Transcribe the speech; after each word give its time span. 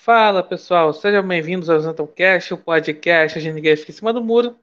Fala 0.00 0.42
pessoal, 0.44 0.92
sejam 0.94 1.26
bem-vindos 1.26 1.68
ao 1.68 1.78
Zantocast, 1.80 2.54
o 2.54 2.56
podcast 2.56 3.38
de 3.40 3.52
Ninguém 3.52 3.76
Fica 3.76 3.90
em 3.90 3.94
Cima 3.94 4.12
do 4.12 4.22
Muro. 4.22 4.58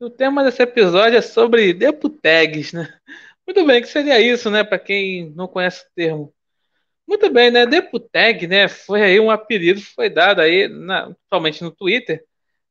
E 0.00 0.04
o 0.04 0.08
tema 0.08 0.44
desse 0.44 0.62
episódio 0.62 1.18
é 1.18 1.20
sobre 1.20 1.74
deputags, 1.74 2.72
né? 2.72 2.88
Muito 3.46 3.66
bem, 3.66 3.82
que 3.82 3.88
seria 3.88 4.20
isso, 4.20 4.48
né? 4.48 4.62
Para 4.64 4.78
quem 4.78 5.30
não 5.30 5.48
conhece 5.48 5.84
o 5.84 5.90
termo. 5.94 6.34
Muito 7.06 7.30
bem, 7.32 7.50
né? 7.50 7.66
Deputag, 7.66 8.46
né? 8.46 8.68
Foi 8.68 9.02
aí 9.02 9.20
um 9.20 9.30
apelido 9.30 9.80
que 9.80 9.88
foi 9.88 10.08
dado 10.08 10.40
aí, 10.40 10.68
na, 10.68 11.14
somente 11.28 11.62
no 11.62 11.72
Twitter, 11.72 12.24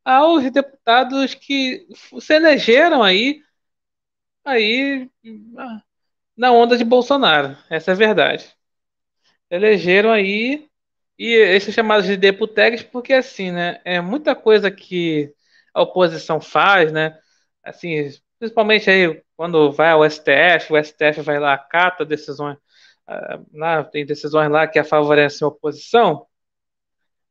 aos 0.04 0.50
deputados 0.52 1.36
que 1.36 1.86
se 2.22 2.34
elegeram 2.34 3.04
aí, 3.04 3.44
aí 4.46 5.10
na 6.36 6.52
onda 6.52 6.78
de 6.78 6.86
Bolsonaro. 6.86 7.58
Essa 7.70 7.92
é 7.92 7.94
a 7.94 7.98
verdade. 7.98 8.56
Elegeram 9.52 10.12
aí 10.12 10.69
e 11.20 11.34
esses 11.36 11.76
chamados 11.76 12.08
de 12.08 12.18
deputegs, 12.18 12.84
porque 12.84 13.14
assim, 13.14 13.52
né? 13.52 13.82
É 13.86 14.02
muita 14.02 14.36
coisa 14.36 14.72
que 14.72 15.34
a 15.74 15.82
oposição 15.84 16.42
faz, 16.42 16.92
né? 16.92 17.20
Assim, 17.64 18.10
principalmente 18.40 18.90
aí 18.90 19.22
quando 19.36 19.72
vai 19.72 19.92
ao 19.92 20.06
STF, 20.06 20.74
o 20.74 20.78
STF 20.78 21.22
vai 21.22 21.40
lá, 21.40 21.54
acata 21.54 22.06
decisões, 22.06 22.58
lá, 23.54 23.84
tem 23.84 24.06
decisões 24.06 24.50
lá 24.50 24.68
que 24.68 24.84
favorecem 24.84 25.46
a 25.46 25.50
oposição, 25.50 26.28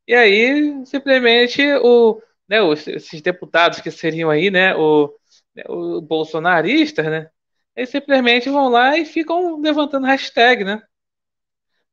e 0.06 0.14
aí 0.14 0.86
simplesmente 0.86 1.62
o, 1.83 2.20
né, 2.48 2.62
os, 2.62 2.86
esses 2.89 3.20
deputados 3.20 3.80
que 3.80 3.91
seriam 3.91 4.30
aí, 4.30 4.50
né, 4.50 4.75
o, 4.75 5.14
né, 5.55 5.64
o 5.69 6.00
bolsonaristas, 6.00 7.05
né, 7.06 7.30
eles 7.77 7.91
simplesmente 7.91 8.48
vão 8.48 8.69
lá 8.69 8.97
e 8.98 9.05
ficam 9.05 9.61
levantando 9.61 10.06
hashtag, 10.06 10.64
né? 10.64 10.83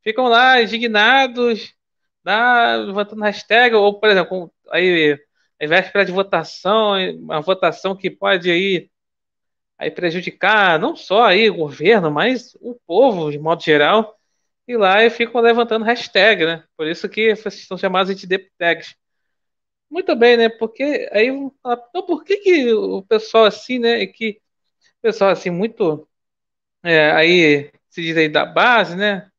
Ficam 0.03 0.25
lá 0.25 0.61
indignados, 0.61 1.74
na, 2.25 2.75
levantando 2.77 3.23
hashtag, 3.23 3.75
ou, 3.75 3.99
por 3.99 4.09
exemplo, 4.09 4.53
aí, 4.71 5.19
em 5.59 5.67
véspera 5.67 6.05
de 6.05 6.11
votação, 6.11 6.93
uma 7.19 7.41
votação 7.41 7.95
que 7.95 8.09
pode 8.11 8.49
aí, 8.51 8.89
aí 9.77 9.91
prejudicar 9.91 10.79
não 10.79 10.95
só 10.95 11.25
aí 11.25 11.49
o 11.49 11.55
governo, 11.55 12.11
mas 12.11 12.55
o 12.61 12.75
povo, 12.87 13.31
de 13.31 13.39
modo 13.39 13.63
geral, 13.63 14.15
e 14.67 14.77
lá 14.77 15.03
e 15.03 15.09
ficam 15.09 15.41
levantando 15.41 15.85
hashtag, 15.85 16.45
né? 16.45 16.63
Por 16.77 16.87
isso 16.87 17.09
que 17.09 17.35
são 17.35 17.77
chamados 17.77 18.15
de 18.15 18.27
deputags. 18.27 18.95
Muito 19.89 20.15
bem, 20.15 20.37
né? 20.37 20.49
Porque 20.49 21.09
aí, 21.11 21.27
então 21.27 22.05
por 22.05 22.23
que 22.23 22.37
que 22.37 22.73
o 22.73 23.03
pessoal 23.03 23.45
assim, 23.45 23.79
né, 23.79 24.05
que 24.07 24.41
o 24.99 25.01
pessoal 25.03 25.31
assim 25.31 25.49
muito 25.49 26.07
é, 26.83 27.11
aí 27.11 27.71
se 27.89 28.01
diz 28.01 28.17
aí 28.17 28.29
da 28.29 28.45
base, 28.45 28.95
né? 28.95 29.29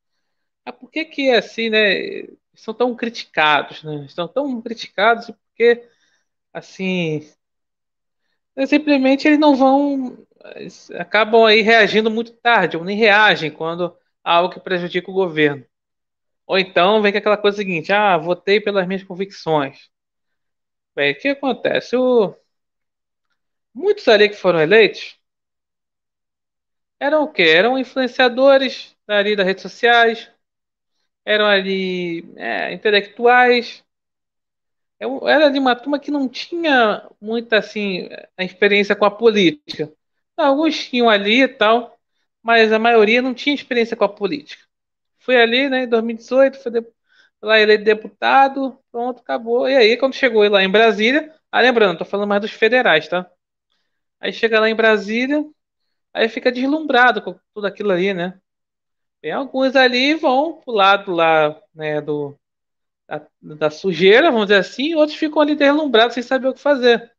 Ah, 0.64 0.72
por 0.72 0.90
que 0.90 1.04
que 1.06 1.30
é 1.30 1.38
assim, 1.38 1.70
né? 1.70 2.24
São 2.56 2.74
tão 2.74 2.94
criticados, 2.96 3.82
né? 3.84 4.04
Estão 4.06 4.28
tão 4.28 4.60
criticados 4.62 5.26
porque, 5.30 5.88
assim, 6.52 7.20
simplesmente 8.66 9.26
eles 9.28 9.38
não 9.38 9.54
vão, 9.56 10.26
eles 10.56 10.90
acabam 10.92 11.44
aí 11.44 11.60
reagindo 11.62 12.10
muito 12.10 12.32
tarde, 12.34 12.76
ou 12.76 12.84
nem 12.84 12.96
reagem 12.96 13.50
quando 13.50 13.96
há 14.24 14.34
algo 14.36 14.54
que 14.54 14.60
prejudica 14.60 15.10
o 15.10 15.14
governo. 15.14 15.64
Ou 16.46 16.58
então 16.58 17.02
vem 17.02 17.12
com 17.12 17.18
aquela 17.18 17.38
coisa 17.38 17.58
seguinte, 17.58 17.92
ah, 17.92 18.16
votei 18.18 18.60
pelas 18.60 18.86
minhas 18.86 19.04
convicções. 19.04 19.90
Bem, 20.94 21.12
o 21.12 21.18
que 21.18 21.28
acontece? 21.28 21.96
O... 21.96 22.34
Muitos 23.72 24.08
ali 24.08 24.28
que 24.28 24.34
foram 24.34 24.60
eleitos 24.60 25.16
eram 27.00 27.24
o 27.24 27.32
quê? 27.32 27.42
Eram 27.42 27.78
influenciadores 27.78 28.96
ali 29.06 29.36
das 29.36 29.46
redes 29.46 29.62
sociais, 29.62 30.30
eram 31.26 31.46
ali 31.46 32.24
é, 32.36 32.72
intelectuais. 32.72 33.84
Eu 34.98 35.28
era 35.28 35.50
de 35.50 35.58
uma 35.58 35.76
turma 35.76 35.98
que 35.98 36.10
não 36.10 36.28
tinha 36.28 37.06
muita 37.20 37.58
assim 37.58 38.08
a 38.36 38.44
experiência 38.44 38.96
com 38.96 39.04
a 39.04 39.10
política. 39.10 39.92
Alguns 40.36 40.88
tinham 40.88 41.10
ali 41.10 41.42
e 41.42 41.48
tal, 41.48 41.98
mas 42.42 42.72
a 42.72 42.78
maioria 42.78 43.20
não 43.22 43.34
tinha 43.34 43.54
experiência 43.54 43.96
com 43.96 44.04
a 44.04 44.08
política. 44.08 44.64
Fui 45.20 45.36
ali, 45.36 45.68
né, 45.68 45.84
em 45.84 45.88
2018, 45.88 46.62
fui 46.62 46.72
de, 46.72 46.86
lá 47.42 47.60
eleito 47.60 47.84
deputado, 47.84 48.78
pronto, 48.92 49.20
acabou. 49.20 49.68
E 49.68 49.76
aí, 49.76 49.96
quando 49.98 50.14
chegou 50.14 50.48
lá 50.48 50.62
em 50.62 50.70
Brasília, 50.70 51.34
ah, 51.52 51.60
lembrando, 51.60 51.98
tô 51.98 52.04
falando 52.04 52.28
mais 52.28 52.42
dos 52.42 52.52
federais, 52.52 53.08
tá? 53.08 53.30
Aí 54.20 54.32
chega 54.32 54.60
lá 54.60 54.68
em 54.70 54.74
Brasília, 54.74 55.44
aí 56.14 56.28
fica 56.28 56.52
deslumbrado 56.52 57.22
com 57.22 57.38
tudo 57.54 57.66
aquilo 57.66 57.92
ali, 57.92 58.14
né? 58.14 58.40
Tem 59.26 59.32
alguns 59.32 59.74
ali 59.74 60.14
vão 60.14 60.60
pro 60.60 60.72
lado 60.72 61.10
lá, 61.10 61.60
né, 61.74 62.00
do, 62.00 62.38
da, 63.08 63.26
da, 63.42 63.70
sujeira, 63.70 64.30
vamos 64.30 64.46
dizer 64.46 64.60
assim, 64.60 64.94
outros 64.94 65.18
ficam 65.18 65.42
ali 65.42 65.56
deslumbrados 65.56 66.14
sem 66.14 66.22
saber 66.22 66.46
o 66.46 66.54
que 66.54 66.60
fazer. 66.60 67.12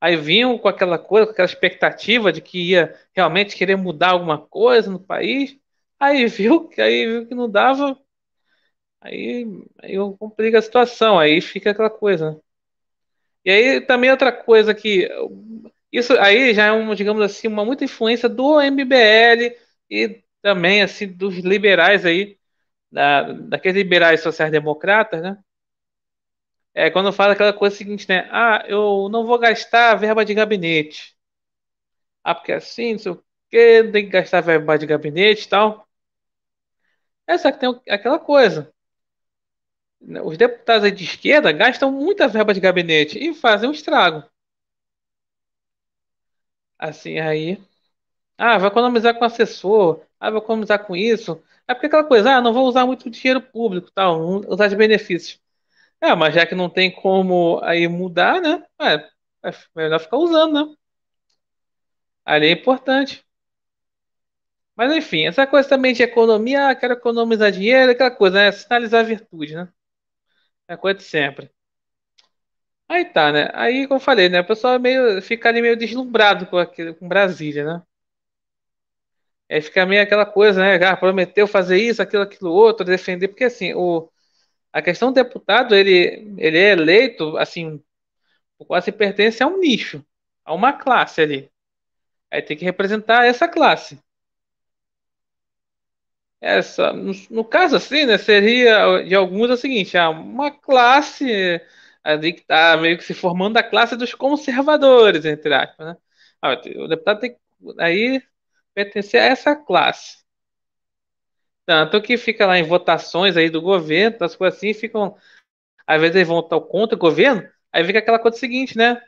Aí 0.00 0.16
vinham 0.16 0.56
com 0.56 0.68
aquela 0.68 1.00
coisa, 1.00 1.26
com 1.26 1.32
aquela 1.32 1.46
expectativa 1.46 2.32
de 2.32 2.40
que 2.40 2.60
ia 2.70 2.94
realmente 3.12 3.56
querer 3.56 3.74
mudar 3.74 4.10
alguma 4.10 4.38
coisa 4.38 4.88
no 4.88 5.00
país. 5.00 5.58
Aí 5.98 6.26
viu 6.28 6.68
que 6.68 6.80
aí 6.80 7.06
viu 7.08 7.26
que 7.26 7.34
não 7.34 7.50
dava, 7.50 7.98
aí, 9.00 9.44
aí 9.82 9.96
complica 10.16 10.60
a 10.60 10.62
situação, 10.62 11.18
aí 11.18 11.40
fica 11.40 11.72
aquela 11.72 11.90
coisa. 11.90 12.30
Né? 12.30 12.40
E 13.44 13.50
aí 13.50 13.80
também 13.80 14.12
outra 14.12 14.30
coisa 14.30 14.72
que 14.72 15.08
isso 15.90 16.12
aí 16.20 16.54
já 16.54 16.66
é 16.66 16.72
uma, 16.72 16.94
digamos 16.94 17.22
assim, 17.22 17.48
uma 17.48 17.64
muita 17.64 17.84
influência 17.84 18.28
do 18.28 18.60
MBL 18.60 19.56
e 19.90 20.24
também 20.42 20.82
assim 20.82 21.06
dos 21.08 21.36
liberais 21.38 22.04
aí, 22.06 22.38
da, 22.92 23.32
daqueles 23.32 23.78
liberais 23.82 24.22
sociais-democratas, 24.22 25.22
né? 25.22 25.38
É 26.74 26.90
quando 26.90 27.12
fala 27.12 27.32
aquela 27.32 27.52
coisa 27.52 27.74
seguinte, 27.76 28.08
né? 28.08 28.28
Ah, 28.30 28.64
eu 28.68 29.08
não 29.10 29.26
vou 29.26 29.38
gastar 29.38 29.94
verba 29.96 30.24
de 30.24 30.32
gabinete. 30.34 31.16
Ah, 32.24 32.34
porque 32.34 32.52
assim, 32.52 32.92
não 32.92 32.98
sei 32.98 33.12
o 33.12 33.24
quê, 33.50 33.82
tem 33.92 34.04
que 34.04 34.10
gastar 34.10 34.40
verba 34.42 34.78
de 34.78 34.86
gabinete 34.86 35.44
e 35.46 35.48
tal. 35.48 35.86
Essa 37.24 37.52
que 37.52 37.60
tem 37.60 37.80
aquela 37.88 38.18
coisa. 38.18 38.72
Os 40.24 40.38
deputados 40.38 40.90
de 40.90 41.04
esquerda 41.04 41.52
gastam 41.52 41.92
muita 41.92 42.26
verba 42.26 42.54
de 42.54 42.60
gabinete 42.60 43.18
e 43.18 43.34
fazem 43.34 43.68
um 43.68 43.72
estrago. 43.72 44.24
Assim, 46.78 47.18
aí. 47.18 47.58
Ah, 48.38 48.58
vai 48.58 48.68
economizar 48.70 49.18
com 49.18 49.26
assessor. 49.26 50.05
Ah, 50.20 50.30
vou 50.30 50.40
economizar 50.40 50.84
com 50.86 50.96
isso. 50.96 51.42
É 51.68 51.74
porque 51.74 51.86
aquela 51.86 52.04
coisa, 52.04 52.32
ah, 52.36 52.40
não 52.40 52.52
vou 52.52 52.66
usar 52.66 52.86
muito 52.86 53.10
dinheiro 53.10 53.40
público, 53.40 53.90
tal, 53.94 54.20
usar 54.48 54.68
de 54.68 54.76
benefícios. 54.76 55.40
É, 56.00 56.14
mas 56.14 56.34
já 56.34 56.46
que 56.46 56.54
não 56.54 56.70
tem 56.70 56.90
como 56.92 57.60
aí 57.64 57.88
mudar, 57.88 58.40
né? 58.42 58.64
É, 58.80 58.94
é 59.50 59.54
melhor 59.76 60.00
ficar 60.00 60.18
usando, 60.18 60.54
né? 60.70 60.76
Ali 62.26 62.48
é 62.48 62.52
importante. 62.52 63.24
Mas 64.74 64.92
enfim, 64.94 65.26
essa 65.26 65.46
coisa 65.46 65.68
também 65.68 65.92
de 65.92 66.02
economia, 66.02 66.68
ah, 66.68 66.74
quero 66.74 66.94
economizar 66.94 67.50
dinheiro, 67.52 67.92
aquela 67.92 68.10
coisa, 68.10 68.36
né? 68.38 68.52
Sinalizar 68.52 69.04
virtude, 69.04 69.54
né? 69.54 69.68
É 70.68 70.76
coisa 70.76 70.98
de 70.98 71.04
sempre. 71.04 71.50
Aí 72.88 73.04
tá, 73.04 73.32
né? 73.32 73.48
Aí, 73.54 73.86
como 73.86 73.98
eu 73.98 74.04
falei, 74.04 74.28
né? 74.28 74.40
O 74.40 74.46
pessoal 74.46 74.74
é 74.74 74.78
meio, 74.78 75.20
fica 75.22 75.48
ali 75.48 75.60
meio 75.60 75.76
deslumbrado 75.76 76.46
com, 76.46 76.56
aquele, 76.58 76.94
com 76.94 77.08
Brasília, 77.08 77.64
né? 77.64 77.82
É, 79.48 79.60
fica 79.60 79.86
meio 79.86 80.02
aquela 80.02 80.26
coisa, 80.26 80.60
né? 80.60 80.76
Ah, 80.86 80.96
prometeu 80.96 81.46
fazer 81.46 81.78
isso, 81.78 82.02
aquilo, 82.02 82.22
aquilo 82.22 82.50
outro, 82.52 82.84
defender, 82.84 83.28
porque 83.28 83.44
assim, 83.44 83.74
o, 83.74 84.10
a 84.72 84.82
questão 84.82 85.10
do 85.12 85.16
deputado, 85.16 85.74
ele, 85.74 86.34
ele 86.38 86.58
é 86.58 86.72
eleito, 86.72 87.36
assim, 87.38 87.82
quase 88.66 88.92
pertence 88.92 89.42
a 89.42 89.46
um 89.48 89.58
nicho, 89.60 90.04
a 90.44 90.54
uma 90.54 90.72
classe 90.74 91.20
ali. 91.22 91.50
Aí 92.30 92.42
tem 92.42 92.56
que 92.56 92.64
representar 92.64 93.26
essa 93.26 93.48
classe. 93.48 94.00
Essa, 96.40 96.92
no, 96.92 97.12
no 97.30 97.44
caso 97.44 97.76
assim, 97.76 98.04
né, 98.04 98.18
seria 98.18 99.02
de 99.02 99.14
alguns 99.14 99.50
é 99.50 99.54
o 99.54 99.56
seguinte, 99.56 99.96
ah, 99.96 100.10
uma 100.10 100.50
classe 100.50 101.60
ali 102.04 102.32
que 102.34 102.40
está 102.42 102.76
meio 102.76 102.96
que 102.98 103.04
se 103.04 103.14
formando 103.14 103.56
a 103.56 103.62
classe 103.62 103.96
dos 103.96 104.14
conservadores, 104.14 105.24
entre 105.24 105.54
aspas, 105.54 105.86
né? 105.88 105.96
Ah, 106.42 106.52
o 106.52 106.88
deputado 106.88 107.20
tem 107.20 107.36
aí 107.78 108.22
pertencer 108.76 109.18
a 109.18 109.24
essa 109.24 109.56
classe. 109.56 110.18
Tanto 111.64 112.00
que 112.02 112.18
fica 112.18 112.46
lá 112.46 112.58
em 112.58 112.62
votações 112.62 113.36
aí 113.36 113.48
do 113.48 113.62
governo, 113.62 114.18
as 114.20 114.36
coisas 114.36 114.58
assim, 114.58 114.74
ficam. 114.74 115.16
Às 115.86 116.00
vezes 116.00 116.16
eles 116.16 116.28
vão 116.28 116.42
contra 116.42 116.96
o 116.96 116.98
governo, 117.00 117.48
aí 117.72 117.84
fica 117.84 118.00
aquela 118.00 118.18
coisa 118.18 118.38
seguinte, 118.38 118.76
né? 118.76 119.00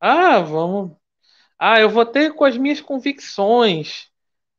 Ah, 0.00 0.40
vamos. 0.40 0.96
Ah, 1.58 1.80
eu 1.80 1.90
votei 1.90 2.30
com 2.30 2.44
as 2.44 2.56
minhas 2.56 2.80
convicções. 2.80 4.10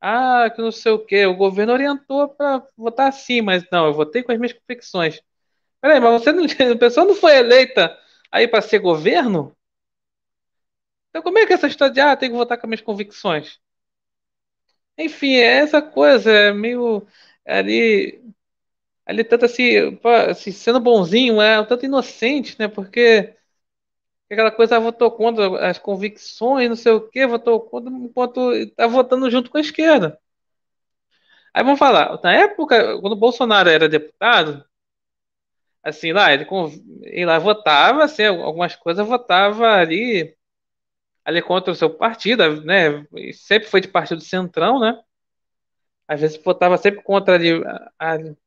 Ah, 0.01 0.49
que 0.51 0.61
não 0.61 0.71
sei 0.71 0.93
o 0.93 1.05
quê. 1.05 1.25
O 1.25 1.35
governo 1.35 1.73
orientou 1.73 2.29
para 2.29 2.65
votar 2.77 3.09
assim, 3.09 3.41
mas 3.41 3.65
não, 3.71 3.87
eu 3.87 3.93
votei 3.93 4.23
com 4.23 4.31
as 4.31 4.39
minhas 4.39 4.53
convicções. 4.53 5.21
Peraí, 5.81 5.99
mas 5.99 6.23
você 6.23 6.31
não. 6.33 6.45
A 6.73 6.77
pessoa 6.77 7.05
não 7.07 7.15
foi 7.15 7.37
eleita 7.37 7.97
aí 8.31 8.47
para 8.47 8.61
ser 8.61 8.79
governo? 8.79 9.55
Então 11.09 11.21
como 11.21 11.37
é 11.39 11.45
que 11.45 11.53
essa 11.53 11.67
história 11.67 11.93
de 11.93 11.99
ah, 11.99 12.15
tem 12.15 12.29
que 12.29 12.35
votar 12.37 12.57
com 12.57 12.65
as 12.65 12.69
minhas 12.69 12.81
convicções? 12.81 13.59
Enfim, 14.97 15.35
é 15.35 15.59
essa 15.59 15.81
coisa 15.81 16.31
é 16.31 16.53
meio 16.53 17.05
ali. 17.45 18.21
ele 19.07 19.23
tenta 19.23 19.47
se, 19.47 19.99
se 20.35 20.53
sendo 20.53 20.79
bonzinho, 20.79 21.41
é 21.41 21.59
um 21.61 21.65
tanto 21.65 21.85
inocente, 21.85 22.57
né? 22.59 22.67
Porque 22.69 23.35
aquela 24.31 24.51
coisa 24.51 24.77
ah, 24.77 24.79
votou 24.79 25.11
contra 25.11 25.69
as 25.69 25.77
convicções, 25.79 26.69
não 26.69 26.75
sei 26.75 26.93
o 26.93 27.09
que, 27.09 27.27
votou 27.27 27.61
contra, 27.61 27.91
enquanto 27.93 28.53
está 28.53 28.87
votando 28.87 29.29
junto 29.31 29.49
com 29.51 29.57
a 29.57 29.61
esquerda. 29.61 30.19
Aí 31.53 31.63
vamos 31.63 31.79
falar, 31.79 32.19
na 32.23 32.33
época, 32.33 32.99
quando 33.01 33.13
o 33.13 33.15
Bolsonaro 33.15 33.69
era 33.69 33.89
deputado, 33.89 34.63
assim, 35.83 36.11
lá, 36.13 36.33
ele, 36.33 36.45
ele 37.03 37.25
lá 37.25 37.39
votava, 37.39 38.03
assim, 38.03 38.25
algumas 38.25 38.75
coisas 38.75 39.05
votava 39.07 39.67
ali, 39.75 40.36
ali 41.27 41.41
contra 41.41 41.73
o 41.73 41.75
seu 41.75 41.89
partido, 41.89 42.63
né? 42.63 43.05
Sempre 43.33 43.67
foi 43.67 43.81
de 43.81 43.89
partido 43.89 44.21
centrão, 44.21 44.79
né? 44.79 44.97
Às 46.07 46.21
vezes 46.21 46.37
votava 46.41 46.77
sempre 46.77 47.03
contra 47.03 47.35
ali, 47.35 47.51
ali, 47.99 48.37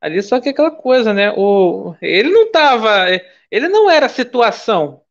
ali 0.00 0.22
só 0.22 0.40
que 0.40 0.48
aquela 0.48 0.70
coisa, 0.70 1.12
né? 1.12 1.32
O, 1.36 1.94
ele 2.00 2.30
não 2.30 2.50
tava, 2.50 3.08
ele 3.50 3.68
não 3.68 3.90
era 3.90 4.08
situação. 4.08 5.02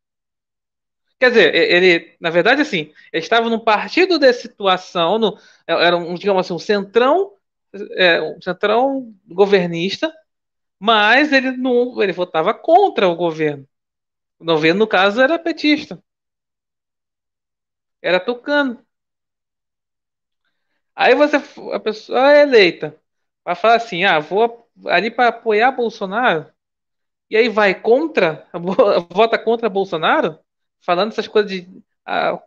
Quer 1.20 1.28
dizer, 1.30 1.54
ele, 1.54 2.16
na 2.20 2.30
verdade, 2.30 2.62
assim, 2.62 2.92
ele 3.12 3.22
estava 3.22 3.48
num 3.48 3.60
partido 3.60 4.18
de 4.18 4.32
situação, 4.32 5.18
no, 5.18 5.38
era 5.68 5.96
um, 5.96 6.14
digamos 6.14 6.46
assim, 6.46 6.54
um 6.54 6.58
centrão, 6.58 7.32
é, 7.92 8.20
um 8.20 8.40
centrão 8.42 9.14
governista, 9.28 10.12
mas 10.80 11.32
ele 11.32 11.52
não, 11.52 12.02
ele 12.02 12.12
votava 12.12 12.52
contra 12.54 13.08
o 13.08 13.14
governo. 13.14 13.68
O 14.40 14.44
governo, 14.44 14.80
no 14.80 14.88
caso, 14.88 15.20
era 15.20 15.38
petista. 15.38 16.02
Era 18.02 18.20
tucano. 18.20 18.84
Aí 20.94 21.14
você, 21.14 21.36
a 21.72 21.80
pessoa 21.80 22.32
é 22.32 22.42
eleita, 22.42 22.96
vai 23.44 23.54
falar 23.54 23.76
assim, 23.76 24.04
ah, 24.04 24.18
vou 24.18 24.68
ali 24.86 25.10
para 25.10 25.28
apoiar 25.28 25.70
Bolsonaro, 25.72 26.46
e 27.30 27.36
aí 27.36 27.48
vai 27.48 27.74
contra, 27.80 28.46
vota 29.10 29.38
contra 29.38 29.68
Bolsonaro, 29.70 30.38
falando 30.80 31.12
essas 31.12 31.28
coisas 31.28 31.50
de 31.52 31.68
ah, 32.06 32.40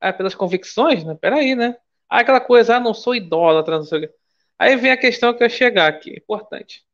ah, 0.00 0.12
pelas 0.14 0.34
convicções, 0.34 1.04
né? 1.04 1.16
Peraí, 1.20 1.54
né? 1.56 1.76
Ah, 2.10 2.20
aquela 2.20 2.40
coisa, 2.40 2.76
ah, 2.76 2.80
não 2.80 2.94
sou 2.94 3.14
idólatra, 3.16 3.78
não 3.78 3.84
sei. 3.84 4.10
Aí 4.58 4.76
vem 4.76 4.92
a 4.92 4.98
questão 4.98 5.34
que 5.34 5.44
eu 5.44 5.50
chegar 5.50 5.88
aqui, 5.88 6.10
importante. 6.16 6.84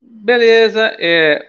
Beleza, 0.00 0.94
é, 0.98 1.48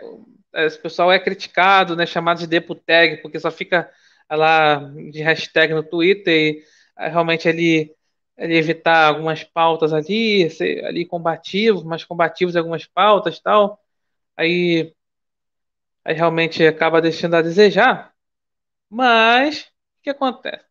esse 0.53 0.79
pessoal 0.79 1.11
é 1.11 1.19
criticado, 1.19 1.95
né, 1.95 2.05
chamado 2.05 2.39
de 2.39 2.47
deputeg, 2.47 3.21
porque 3.21 3.39
só 3.39 3.51
fica 3.51 3.91
lá 4.29 4.77
de 5.11 5.21
hashtag 5.21 5.73
no 5.73 5.83
Twitter 5.83 6.33
e 6.33 6.63
ah, 6.95 7.07
realmente 7.09 7.47
ele, 7.47 7.95
ele 8.37 8.57
evitar 8.57 9.07
algumas 9.07 9.43
pautas 9.43 9.93
ali, 9.93 10.49
ser 10.49 10.83
ali 10.85 11.05
combativo, 11.05 11.85
mais 11.85 12.03
combativos 12.03 12.55
algumas 12.55 12.85
pautas 12.85 13.39
tal. 13.39 13.79
Aí, 14.37 14.93
aí 16.03 16.15
realmente 16.15 16.65
acaba 16.65 17.01
deixando 17.01 17.35
a 17.35 17.41
desejar. 17.41 18.13
Mas 18.89 19.63
o 19.99 20.03
que 20.03 20.09
acontece? 20.09 20.65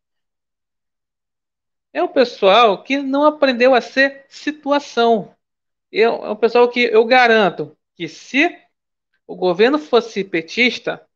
É 1.93 2.03
um 2.03 2.09
pessoal 2.09 2.83
que 2.83 2.99
não 2.99 3.25
aprendeu 3.25 3.75
a 3.75 3.81
ser 3.81 4.27
situação. 4.29 5.35
é 5.93 6.09
um 6.11 6.37
pessoal 6.37 6.69
que 6.69 6.81
eu 6.81 7.05
garanto 7.05 7.77
que 7.95 8.09
se 8.09 8.49
o 9.27 9.37
governo 9.37 9.79
fosse 9.79 10.25
petista, 10.25 11.07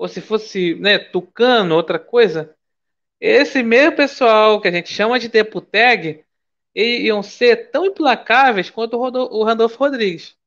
ou 0.00 0.08
se 0.08 0.22
fosse 0.22 0.74
né, 0.76 0.98
tucano, 0.98 1.74
outra 1.74 1.98
coisa, 1.98 2.56
esse 3.20 3.62
mesmo 3.62 3.96
pessoal 3.96 4.58
que 4.58 4.66
a 4.66 4.72
gente 4.72 4.90
chama 4.90 5.18
de 5.18 5.28
deputeg 5.28 6.24
iam 6.74 7.22
ser 7.22 7.70
tão 7.70 7.84
implacáveis 7.84 8.70
quanto 8.70 8.96
o 8.96 9.44
Randolfo 9.44 9.76
Rodrigues 9.76 10.38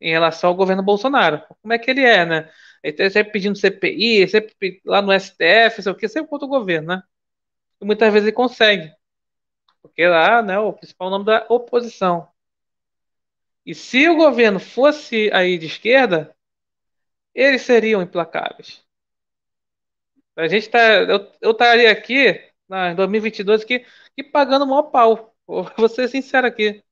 em 0.00 0.12
relação 0.12 0.48
ao 0.50 0.54
governo 0.54 0.82
Bolsonaro. 0.82 1.42
Como 1.60 1.72
é 1.72 1.78
que 1.78 1.90
ele 1.90 2.02
é, 2.02 2.24
né? 2.24 2.52
Ele 2.84 2.92
está 2.92 3.10
sempre 3.10 3.32
pedindo 3.32 3.58
CPI, 3.58 4.28
sempre 4.28 4.80
lá 4.84 5.02
no 5.02 5.12
STF, 5.12 5.82
sei 5.82 5.90
o 5.90 5.96
que, 5.96 6.08
sempre 6.08 6.30
contra 6.30 6.46
o 6.46 6.50
governo, 6.50 6.88
né? 6.88 7.02
E 7.80 7.84
muitas 7.84 8.12
vezes 8.12 8.28
ele 8.28 8.36
consegue. 8.36 8.92
Porque 9.82 10.06
lá, 10.06 10.40
né, 10.40 10.56
o 10.60 10.72
principal 10.72 11.10
nome 11.10 11.24
da 11.24 11.46
oposição. 11.48 12.28
E 13.66 13.74
se 13.74 14.08
o 14.08 14.16
governo 14.16 14.60
fosse 14.60 15.30
aí 15.32 15.58
de 15.58 15.66
esquerda, 15.66 16.32
eles 17.34 17.62
seriam 17.62 18.02
implacáveis. 18.02 18.82
A 20.36 20.48
gente 20.48 20.68
tá, 20.70 20.78
eu, 21.02 21.30
eu 21.40 21.50
estaria 21.52 21.90
aqui, 21.90 22.28
em 22.70 22.94
2022, 22.94 23.62
aqui, 23.62 23.84
aqui 24.12 24.22
pagando 24.30 24.66
maior 24.66 24.84
pau. 24.84 25.34
Vou 25.76 25.88
ser 25.88 26.08
sincero 26.08 26.46
aqui. 26.46 26.82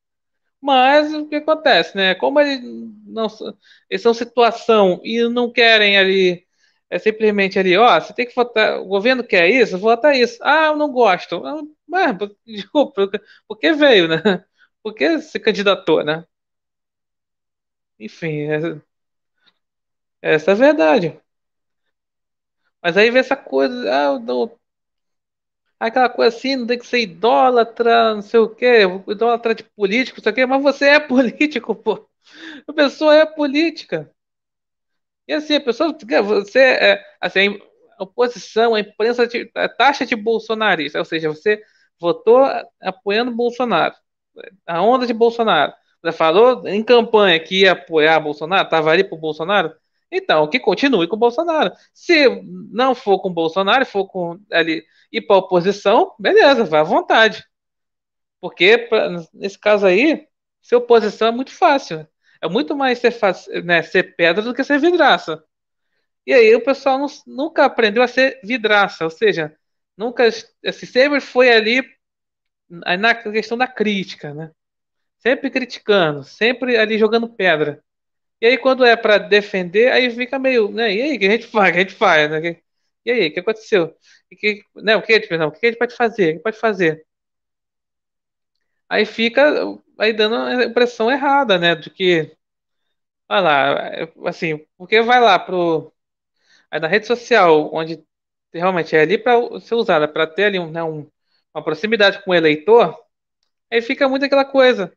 Mas 0.61 1.15
o 1.15 1.29
que 1.29 1.37
acontece, 1.37 1.97
né? 1.97 2.15
Como 2.17 2.41
eles 2.41 2.61
não 3.07 3.29
eles 3.91 4.03
são 4.03 4.15
situação 4.15 5.01
e 5.05 5.29
não 5.29 5.53
querem 5.53 5.99
ali, 5.99 6.47
é 6.91 6.99
simplesmente 6.99 7.59
ali, 7.59 7.77
ó, 7.79 8.01
você 8.01 8.15
tem 8.15 8.27
que 8.27 8.35
votar, 8.35 8.81
o 8.81 8.87
governo 8.87 9.25
quer 9.25 9.49
isso, 9.51 9.79
vota 9.79 10.15
isso. 10.17 10.39
Ah, 10.43 10.67
eu 10.69 10.77
não 10.77 10.91
gosto. 10.93 11.45
Ah, 11.47 11.63
mas, 11.89 12.17
desculpa, 12.47 13.11
por 13.49 13.59
que 13.59 13.73
veio, 13.75 14.09
né? 14.09 14.45
Por 14.83 14.95
que 14.95 15.21
se 15.21 15.41
candidatou, 15.41 16.05
né? 16.05 16.25
Enfim, 17.99 18.41
é, 18.51 18.81
essa 20.23 20.53
é 20.53 20.55
a 20.55 20.57
verdade. 20.57 21.21
Mas 22.83 22.97
aí 22.97 23.11
vem 23.11 23.21
essa 23.21 23.37
coisa, 23.37 23.75
ah, 23.93 24.19
não, 24.19 24.59
aquela 25.79 26.09
coisa 26.11 26.37
assim, 26.37 26.57
não 26.57 26.67
tem 26.67 26.79
que 26.79 26.87
ser 26.87 27.01
idólatra, 27.01 28.15
não 28.15 28.23
sei 28.23 28.41
o 28.41 28.49
quê, 28.55 28.83
idólatra 29.09 29.55
de 29.55 29.65
político, 29.65 30.19
não 30.19 30.23
sei 30.23 30.33
o 30.33 30.35
quê, 30.35 30.47
mas 30.47 30.63
você 30.63 30.87
é 30.87 31.01
político, 31.01 31.75
pô. 31.75 32.09
A 32.69 32.73
pessoa 32.73 33.17
é 33.17 33.27
política. 33.27 34.11
E 35.27 35.33
assim, 35.33 35.55
a 35.57 35.61
pessoa, 35.61 35.97
você 36.25 36.59
é, 36.61 37.05
assim, 37.21 37.59
a 37.99 38.03
oposição, 38.03 38.75
a 38.75 38.81
imprensa, 38.81 39.29
a 39.55 39.69
taxa 39.69 40.05
de 40.05 40.17
bolsonarista, 40.17 40.99
ou 40.99 41.05
seja, 41.05 41.29
você 41.29 41.63
votou 42.01 42.45
apoiando 42.81 43.31
Bolsonaro, 43.31 43.95
a 44.67 44.83
onda 44.83 45.07
de 45.07 45.13
Bolsonaro. 45.15 45.73
Você 46.03 46.13
falou 46.13 46.67
em 46.67 46.83
campanha 46.83 47.39
que 47.39 47.63
ia 47.63 47.73
apoiar 47.73 48.19
Bolsonaro, 48.21 48.65
estava 48.65 48.91
ali 48.91 49.05
pro 49.05 49.19
Bolsonaro, 49.19 49.73
então, 50.11 50.49
que 50.49 50.59
continue 50.59 51.07
com 51.07 51.17
o 51.17 51.19
Bolsonaro. 51.19 51.73
Se 51.95 52.29
não 52.73 52.95
for 52.95 53.21
com 53.21 53.29
o 53.29 53.35
Bolsonaro, 53.35 53.87
for 53.87 54.07
com 54.07 54.41
ali 54.51 54.85
ir 55.13 55.23
para 55.23 55.37
a 55.37 55.39
oposição, 55.39 56.15
beleza, 56.19 56.65
vai 56.65 56.81
à 56.81 56.85
vontade. 56.85 57.45
Porque 58.41 58.79
pra, 58.79 59.09
nesse 59.33 59.59
caso 59.59 59.87
aí, 59.87 60.27
ser 60.63 60.77
oposição 60.77 61.29
é 61.29 61.31
muito 61.31 61.53
fácil. 61.53 62.07
É 62.43 62.49
muito 62.49 62.75
mais 62.77 62.99
ser, 62.99 63.15
né, 63.65 63.83
ser 63.83 64.17
pedra 64.17 64.43
do 64.43 64.55
que 64.55 64.65
ser 64.65 64.79
vidraça. 64.81 65.43
E 66.27 66.33
aí 66.33 66.55
o 66.55 66.65
pessoal 66.65 66.99
não, 66.99 67.07
nunca 67.27 67.65
aprendeu 67.65 68.03
a 68.03 68.09
ser 68.09 68.41
vidraça, 68.43 69.05
ou 69.05 69.11
seja, 69.11 69.57
nunca 69.97 70.25
assim, 70.27 70.87
sempre 70.87 71.21
foi 71.21 71.51
ali 71.51 71.83
na 72.71 73.15
questão 73.15 73.59
da 73.59 73.67
crítica, 73.67 74.33
né? 74.33 74.53
Sempre 75.19 75.51
criticando, 75.51 76.23
sempre 76.25 76.77
ali 76.77 76.99
jogando 76.99 77.29
pedra. 77.29 77.83
E 78.41 78.47
aí, 78.47 78.59
quando 78.59 78.85
é 78.85 78.97
para 78.97 79.19
defender, 79.19 79.93
aí 79.93 80.11
fica 80.11 80.39
meio, 80.39 80.71
né? 80.71 80.95
E 80.95 81.03
aí, 81.03 81.17
o 81.17 81.19
que 81.21 81.27
a 81.27 81.31
gente 81.31 81.47
faz? 81.47 81.71
O 81.71 81.73
que 81.73 81.79
a 81.79 81.83
gente 81.83 81.95
faz, 81.95 82.31
né? 82.31 82.57
E 83.05 83.11
aí, 83.11 83.29
o 83.29 83.33
que 83.35 83.41
aconteceu? 83.41 83.95
E 84.31 84.37
que, 84.37 84.63
né, 84.77 84.97
o 84.97 85.03
que, 85.03 85.37
não, 85.39 85.49
o 85.49 85.53
que 85.53 85.67
a 85.67 85.71
gente 85.71 85.79
pode 85.79 85.95
fazer? 85.97 86.35
O 86.35 86.37
que 86.39 86.43
pode 86.45 86.59
fazer? 86.59 87.07
Aí 88.89 89.05
fica 89.07 89.43
aí 89.99 90.13
dando 90.13 90.35
a 90.37 90.65
impressão 90.65 91.11
errada, 91.11 91.59
né? 91.59 91.75
De 91.75 91.91
que, 91.91 92.37
olha 93.29 93.41
lá, 93.43 93.75
assim, 94.29 94.67
porque 94.79 95.03
vai 95.03 95.21
lá 95.21 95.39
pro. 95.39 95.93
Aí 96.71 96.81
na 96.81 96.89
rede 96.89 97.07
social, 97.07 97.71
onde 97.75 98.05
realmente 98.55 98.97
é 98.97 99.03
ali 99.03 99.19
para 99.19 99.61
ser 99.61 99.77
usada 99.77 100.09
para 100.09 100.27
ter 100.27 100.47
ali 100.47 100.59
um, 100.61 100.71
né, 100.71 100.83
um, 100.85 101.09
uma 101.55 101.65
proximidade 101.65 102.23
com 102.25 102.33
o 102.33 102.35
eleitor, 102.35 102.97
aí 103.71 103.83
fica 103.83 104.09
muito 104.09 104.25
aquela 104.27 104.45
coisa. 104.45 104.93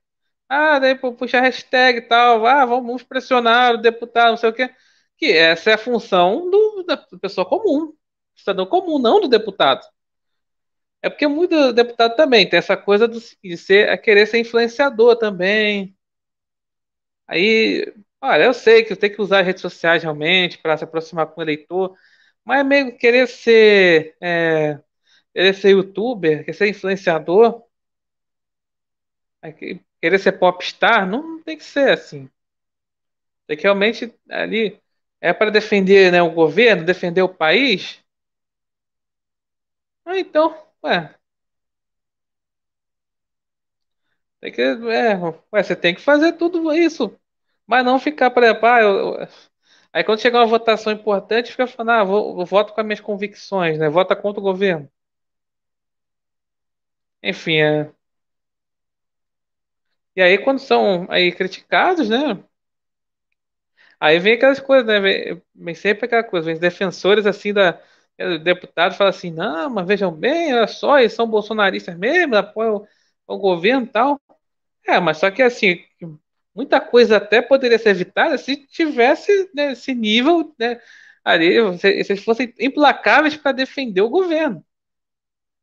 Ah, 0.50 0.80
daí 0.80 0.96
puxa 0.96 1.42
hashtag 1.42 2.00
e 2.00 2.02
tal, 2.02 2.46
ah, 2.46 2.66
vamos 2.66 3.04
pressionar 3.04 3.74
o 3.76 3.78
deputado, 3.78 4.32
não 4.32 4.38
sei 4.38 4.50
o 4.50 4.54
quê. 4.54 4.70
Que 5.18 5.32
essa 5.34 5.72
é 5.72 5.74
a 5.74 5.78
função 5.78 6.50
do, 6.50 6.84
da 6.84 6.98
pessoa 6.98 7.48
comum, 7.48 7.94
cidadão 8.36 8.66
comum, 8.66 9.00
não 9.00 9.20
do 9.22 9.28
deputado. 9.28 9.82
É 11.02 11.10
porque 11.10 11.28
muito 11.28 11.72
deputado 11.74 12.16
também 12.16 12.50
tem 12.50 12.58
essa 12.58 12.76
coisa 12.78 13.08
de 13.08 13.20
ser, 13.58 13.90
é 13.90 13.98
querer 13.98 14.26
ser 14.28 14.40
influenciador 14.40 15.18
também. 15.18 15.96
Aí, 17.28 17.94
olha, 18.22 18.44
eu 18.46 18.54
sei 18.54 18.84
que 18.84 18.94
eu 18.94 18.98
tenho 18.98 19.16
que 19.16 19.22
usar 19.22 19.40
as 19.42 19.46
redes 19.48 19.62
sociais 19.62 20.04
realmente 20.04 20.58
para 20.58 20.78
se 20.78 20.84
aproximar 20.84 21.28
com 21.28 21.40
o 21.42 21.44
eleitor, 21.44 21.96
mas 22.44 22.60
é 22.62 22.64
meio 22.64 22.98
querer 22.98 23.28
ser, 23.28 24.16
é, 24.22 24.80
querer 25.34 25.54
ser 25.56 25.72
youtuber, 25.72 26.40
querer 26.46 26.54
ser 26.58 26.70
influenciador, 26.70 27.64
querer 30.04 30.20
ser 30.20 30.34
popstar, 30.34 31.08
não 31.08 31.42
tem 31.42 31.58
que 31.58 31.64
ser 31.64 31.92
assim. 31.92 32.30
Tem 33.48 33.56
que 33.58 33.64
realmente 33.64 34.14
ali 34.30 34.80
é 35.22 35.32
para 35.34 35.50
defender 35.50 36.12
né, 36.12 36.22
o 36.22 36.32
governo, 36.32 36.84
defender 36.84 37.22
o 37.22 37.30
país. 37.34 38.04
Ah, 40.06 40.18
então, 40.18 40.56
ué. 40.84 41.14
Tem 44.40 44.52
que, 44.52 44.62
é, 44.62 45.16
ué, 45.18 45.64
você 45.64 45.76
tem 45.76 45.96
que 45.96 46.02
fazer 46.02 46.34
tudo 46.34 46.74
isso, 46.74 47.18
mas 47.66 47.86
não 47.86 48.00
ficar 48.00 48.30
para 48.32 48.52
ah, 48.52 48.82
eu, 48.82 49.18
Aí 49.94 50.04
quando 50.04 50.22
chegar 50.22 50.40
uma 50.42 50.48
votação 50.48 50.94
importante, 50.94 51.52
fica 51.52 51.68
falando, 51.68 51.92
ah, 51.92 52.04
vou, 52.04 52.40
eu 52.42 52.46
voto 52.46 52.74
com 52.74 52.82
as 52.82 52.88
minhas 52.88 53.02
convicções, 53.02 53.80
né? 53.80 53.90
Vota 53.90 54.16
contra 54.16 54.40
o 54.42 54.44
governo. 54.44 54.90
Enfim, 57.24 57.58
é. 57.62 57.92
E 60.16 60.22
aí 60.22 60.38
quando 60.40 60.60
são 60.60 61.06
aí 61.10 61.32
criticados, 61.32 62.10
né? 62.10 62.44
Aí 64.00 64.20
vem 64.20 64.34
aquelas 64.34 64.60
coisas, 64.60 64.86
né? 64.86 65.00
Vem, 65.00 65.42
vem 65.56 65.76
sempre 65.76 66.06
aquela 66.06 66.24
coisa, 66.24 66.48
vem 66.48 66.60
defensores 66.60 67.26
assim 67.26 67.54
da 67.54 67.82
eh, 68.18 68.38
deputado 68.38 68.96
fala 68.96 69.10
assim, 69.10 69.32
não, 69.32 69.70
mas 69.70 69.88
vejam 69.88 70.12
bem, 70.12 70.54
olha 70.54 70.68
só, 70.68 71.00
eles 71.00 71.14
são 71.14 71.28
bolsonaristas 71.28 71.98
mesmo, 71.98 72.36
apoiam 72.36 72.86
o, 73.28 73.38
governo 73.38 73.86
e 73.86 73.90
tal. 73.90 74.22
É, 74.88 75.00
mas 75.00 75.18
só 75.20 75.32
que 75.32 75.42
assim, 75.44 75.84
muita 76.56 76.82
coisa 76.82 77.18
até 77.18 77.42
poderia 77.42 77.80
ser 77.80 77.90
evitada 77.92 78.38
se 78.38 78.58
tivesse 78.68 79.50
né, 79.56 79.74
nível, 79.96 80.54
né? 80.60 80.82
Ali, 81.24 81.78
se, 81.80 82.04
se 82.04 82.18
fossem 82.18 82.54
implacáveis 82.60 83.36
para 83.38 83.52
defender 83.54 84.02
o 84.02 84.10
governo. 84.10 84.64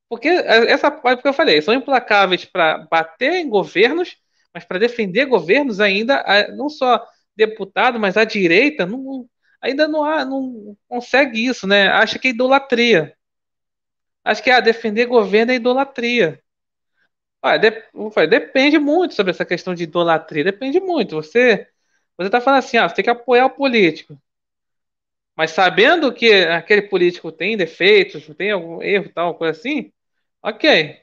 Porque 0.08 0.28
é, 0.28 0.70
essa 0.72 0.90
parte 0.90 1.22
que 1.22 1.28
eu 1.28 1.32
falei, 1.32 1.62
são 1.62 1.74
implacáveis 1.74 2.44
para 2.44 2.78
bater 2.90 3.34
em 3.34 3.48
governos, 3.48 4.16
mas 4.54 4.64
para 4.64 4.78
defender 4.78 5.26
governos 5.26 5.80
ainda, 5.80 6.24
não 6.56 6.68
só 6.68 7.06
deputado, 7.36 7.98
mas 7.98 8.16
a 8.16 8.24
direita 8.24 8.86
não, 8.86 9.28
ainda 9.60 9.86
não, 9.88 10.04
há, 10.04 10.24
não 10.24 10.76
consegue 10.88 11.44
isso, 11.44 11.66
né? 11.66 11.88
Acha 11.88 12.18
que 12.18 12.28
é 12.28 12.30
idolatria. 12.30 13.14
Acho 14.24 14.42
que 14.42 14.50
ah, 14.50 14.60
defender 14.60 15.06
governo 15.06 15.52
é 15.52 15.56
idolatria. 15.56 16.42
Olha, 17.42 17.58
de, 17.58 18.26
depende 18.28 18.78
muito 18.78 19.14
sobre 19.14 19.30
essa 19.30 19.44
questão 19.44 19.74
de 19.74 19.84
idolatria. 19.84 20.44
Depende 20.44 20.80
muito. 20.80 21.16
Você 21.16 21.66
você 22.16 22.28
está 22.28 22.40
falando 22.40 22.58
assim, 22.58 22.76
ah, 22.76 22.86
você 22.88 22.96
tem 22.96 23.04
que 23.04 23.10
apoiar 23.10 23.46
o 23.46 23.50
político. 23.50 24.20
Mas 25.34 25.52
sabendo 25.52 26.12
que 26.12 26.30
aquele 26.44 26.82
político 26.82 27.32
tem 27.32 27.56
defeitos, 27.56 28.26
tem 28.36 28.50
algum 28.50 28.82
erro, 28.82 29.10
tal, 29.14 29.34
coisa 29.34 29.58
assim, 29.58 29.90
ok. 30.42 31.00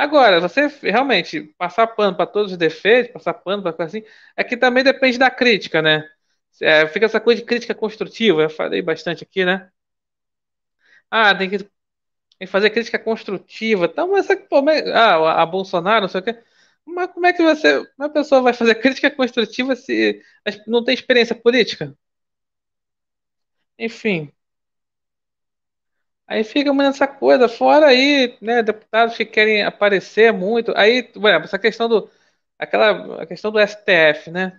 Agora, 0.00 0.40
você 0.40 0.66
realmente 0.82 1.42
passar 1.58 1.86
pano 1.88 2.16
para 2.16 2.26
todos 2.26 2.52
os 2.52 2.58
defeitos, 2.58 3.12
passar 3.12 3.34
pano 3.34 3.62
para 3.62 3.84
assim, 3.84 4.02
é 4.36 4.42
que 4.42 4.56
também 4.56 4.82
depende 4.82 5.18
da 5.18 5.30
crítica, 5.30 5.82
né? 5.82 6.08
É, 6.62 6.86
fica 6.88 7.04
essa 7.06 7.20
coisa 7.20 7.40
de 7.40 7.46
crítica 7.46 7.74
construtiva, 7.74 8.42
eu 8.42 8.50
falei 8.50 8.80
bastante 8.82 9.22
aqui, 9.24 9.44
né? 9.44 9.70
Ah, 11.10 11.34
tem 11.34 11.50
que, 11.50 11.58
tem 11.58 11.68
que 12.40 12.46
fazer 12.46 12.70
crítica 12.70 12.98
construtiva. 12.98 13.86
Então, 13.86 14.08
mas 14.10 14.26
pô, 14.50 14.62
ah, 14.94 15.42
a 15.42 15.46
Bolsonaro, 15.46 16.02
não 16.02 16.08
sei 16.08 16.20
o 16.22 16.24
quê. 16.24 16.42
Mas 16.86 17.12
como 17.12 17.26
é 17.26 17.32
que 17.32 17.42
você, 17.42 17.86
uma 17.98 18.10
pessoa 18.10 18.42
vai 18.42 18.54
fazer 18.54 18.76
crítica 18.82 19.10
construtiva 19.10 19.76
se 19.76 20.22
não 20.68 20.84
tem 20.84 20.94
experiência 20.94 21.36
política? 21.36 21.96
Enfim, 23.78 24.32
aí 26.30 26.44
fica 26.44 26.72
muito 26.72 26.88
essa 26.90 27.08
coisa. 27.08 27.48
Fora 27.48 27.88
aí, 27.88 28.38
né, 28.40 28.62
deputados 28.62 29.16
que 29.16 29.24
querem 29.26 29.64
aparecer 29.64 30.32
muito. 30.32 30.72
Aí, 30.76 31.10
essa 31.44 31.58
questão 31.58 31.88
do, 31.88 32.10
aquela, 32.58 33.22
a 33.22 33.26
questão 33.26 33.50
do 33.52 33.58
STF, 33.58 34.30
né? 34.30 34.58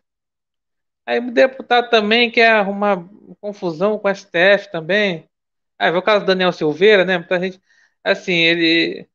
Aí 1.05 1.19
o 1.19 1.31
deputado 1.31 1.89
também 1.89 2.29
quer 2.31 2.49
arrumar 2.51 3.03
confusão 3.39 3.97
com 3.99 4.07
o 4.07 4.11
STF 4.11 4.71
também. 4.71 5.29
Aí 5.79 5.91
vê 5.91 5.97
o 5.97 6.01
caso 6.01 6.25
do 6.25 6.27
Daniel 6.27 6.53
Silveira, 6.53 7.05
né? 7.05 7.17
Muita 7.17 7.39
gente, 7.39 7.61
assim, 8.03 8.33
ele 8.33 9.09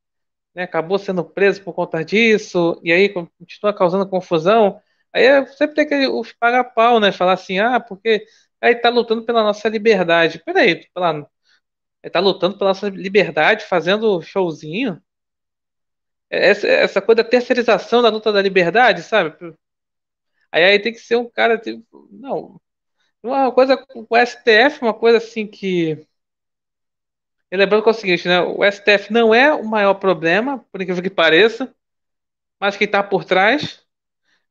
né, 0.54 0.64
acabou 0.64 0.98
sendo 0.98 1.24
preso 1.24 1.62
por 1.64 1.74
conta 1.74 2.04
disso, 2.04 2.80
e 2.84 2.92
aí 2.92 3.08
continua 3.10 3.74
causando 3.74 4.08
confusão. 4.08 4.80
Aí 5.12 5.24
é 5.24 5.46
sempre 5.46 5.76
tem 5.76 5.88
que 5.88 6.34
pagar 6.40 6.64
pau, 6.64 7.00
né? 7.00 7.12
Falar 7.12 7.34
assim, 7.34 7.58
ah, 7.58 7.80
porque 7.80 8.26
aí 8.60 8.74
tá 8.76 8.88
lutando 8.90 9.24
pela 9.24 9.42
nossa 9.42 9.68
liberdade. 9.68 10.42
Peraí, 10.44 10.86
pela, 10.94 11.28
tá 12.10 12.20
lutando 12.20 12.58
pela 12.58 12.70
nossa 12.70 12.88
liberdade, 12.88 13.64
fazendo 13.66 14.20
showzinho. 14.22 15.02
Essa, 16.30 16.66
essa 16.66 17.02
coisa 17.02 17.22
da 17.22 17.28
terceirização 17.28 18.02
da 18.02 18.08
luta 18.08 18.32
da 18.32 18.42
liberdade, 18.42 19.02
sabe? 19.02 19.36
Aí, 20.50 20.64
aí 20.64 20.78
tem 20.80 20.92
que 20.92 20.98
ser 21.00 21.16
um 21.16 21.28
cara, 21.28 21.58
tipo, 21.58 22.08
não, 22.10 22.60
uma 23.22 23.52
coisa 23.52 23.76
com 23.76 24.06
o 24.08 24.16
STF, 24.16 24.82
uma 24.82 24.94
coisa 24.94 25.18
assim 25.18 25.46
que. 25.46 26.06
E 27.50 27.56
lembrando 27.56 27.82
que 27.82 27.88
é 27.88 27.92
o 27.92 27.94
seguinte, 27.94 28.26
né? 28.28 28.40
O 28.40 28.64
STF 28.64 29.12
não 29.12 29.34
é 29.34 29.52
o 29.52 29.64
maior 29.64 29.94
problema, 29.94 30.58
por 30.72 30.82
incrível 30.82 31.02
que 31.02 31.10
pareça, 31.10 31.74
mas 32.60 32.76
quem 32.76 32.86
está 32.86 33.02
por 33.02 33.24
trás. 33.24 33.84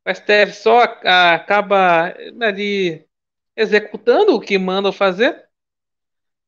O 0.05 0.11
STF 0.11 0.53
só 0.53 0.81
acaba 0.81 2.15
ali 2.41 3.07
executando 3.55 4.35
o 4.35 4.41
que 4.41 4.57
mandam 4.57 4.91
fazer. 4.93 5.47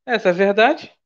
Essa 0.06 0.30
é 0.30 0.32
a 0.32 0.36
verdade. 0.36 0.97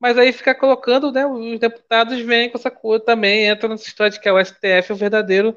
Mas 0.00 0.16
aí 0.18 0.32
fica 0.32 0.54
colocando, 0.54 1.10
né? 1.12 1.26
Os 1.26 1.58
deputados 1.58 2.20
vêm 2.20 2.50
com 2.50 2.58
essa 2.58 2.70
coisa 2.70 3.04
também, 3.04 3.46
entra 3.46 3.68
nessa 3.68 3.86
história 3.86 4.12
de 4.12 4.20
que 4.20 4.28
é 4.28 4.32
o 4.32 4.38
STF 4.38 4.92
é 4.92 4.94
o 4.94 4.96
verdadeiro 4.96 5.56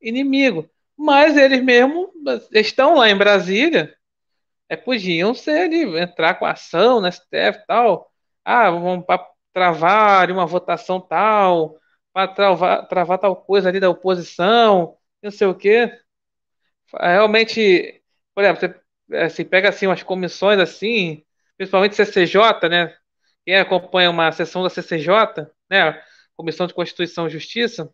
inimigo. 0.00 0.68
Mas 0.96 1.36
eles 1.36 1.62
mesmos 1.62 2.08
estão 2.52 2.96
lá 2.96 3.08
em 3.08 3.16
Brasília 3.16 3.94
é, 4.68 4.76
podiam 4.76 5.34
ser 5.34 5.62
ali, 5.62 5.98
entrar 5.98 6.34
com 6.34 6.46
ação 6.46 7.00
na 7.00 7.08
STF 7.08 7.60
e 7.62 7.66
tal. 7.66 8.12
Ah, 8.44 8.70
vamos 8.70 9.04
travar 9.52 10.30
uma 10.30 10.46
votação 10.46 11.00
tal, 11.00 11.76
para 12.12 12.28
travar, 12.28 12.88
travar 12.88 13.18
tal 13.18 13.36
coisa 13.36 13.68
ali 13.68 13.80
da 13.80 13.90
oposição, 13.90 14.96
não 15.22 15.30
sei 15.30 15.46
o 15.46 15.54
quê. 15.54 15.90
Realmente, 17.00 18.02
por 18.34 18.44
exemplo, 18.44 18.60
você 19.08 19.16
assim, 19.16 19.44
pega 19.44 19.68
assim 19.68 19.86
umas 19.86 20.02
comissões 20.02 20.58
assim, 20.58 21.24
principalmente 21.56 21.96
CCJ, 21.96 22.68
né? 22.68 22.96
Quem 23.48 23.56
acompanha 23.56 24.10
uma 24.10 24.30
sessão 24.30 24.62
da 24.62 24.68
CCJ, 24.68 25.50
né? 25.70 25.98
Comissão 26.36 26.66
de 26.66 26.74
Constituição 26.74 27.26
e 27.26 27.30
Justiça, 27.30 27.90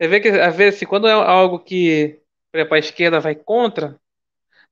você 0.00 0.08
vê 0.08 0.20
que 0.20 0.28
às 0.28 0.56
vezes 0.56 0.82
quando 0.88 1.06
é 1.06 1.12
algo 1.12 1.58
que, 1.60 2.18
por 2.50 2.58
exemplo, 2.58 2.74
a 2.74 2.78
esquerda 2.78 3.20
vai 3.20 3.34
contra, 3.34 4.00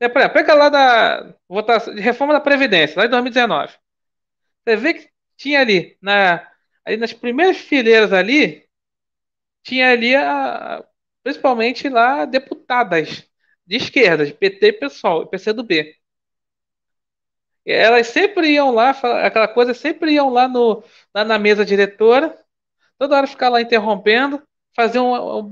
é, 0.01 0.09
pera- 0.09 0.31
pega 0.31 0.55
lá 0.55 0.69
da 0.71 1.35
votação 1.49 1.95
de 1.95 2.01
reforma 2.03 2.35
da 2.35 2.41
Previdência, 2.41 2.99
lá 2.99 3.07
de 3.07 3.11
2019. 3.13 3.75
Você 4.67 4.77
vê 4.77 4.95
que 4.95 5.11
tinha 5.37 5.61
ali, 5.61 5.99
na, 6.03 6.49
ali 6.85 6.97
nas 6.99 7.13
primeiras 7.13 7.59
fileiras 7.59 8.13
ali, 8.13 8.67
tinha 9.63 9.91
ali 9.93 10.17
a, 10.17 10.85
principalmente 11.23 11.89
lá 11.89 12.25
deputadas 12.25 13.29
de 13.67 13.77
esquerda, 13.77 14.27
de 14.27 14.35
PT 14.35 14.69
e 14.69 14.73
PSOL, 14.75 15.27
PCdoB. 15.29 15.97
Elas 17.71 18.09
sempre 18.09 18.51
iam 18.53 18.71
lá, 18.73 18.91
aquela 19.25 19.49
coisa, 19.49 19.75
sempre 19.75 20.13
iam 20.15 20.31
lá, 20.31 20.49
no, 20.49 20.83
lá 21.15 21.25
na 21.25 21.39
mesa 21.39 21.65
diretora, 21.65 22.37
toda 22.99 23.17
hora 23.17 23.27
ficar 23.29 23.51
lá 23.51 23.61
interrompendo, 23.63 24.43
fazer 24.77 25.01
um, 25.01 25.39
um 25.41 25.51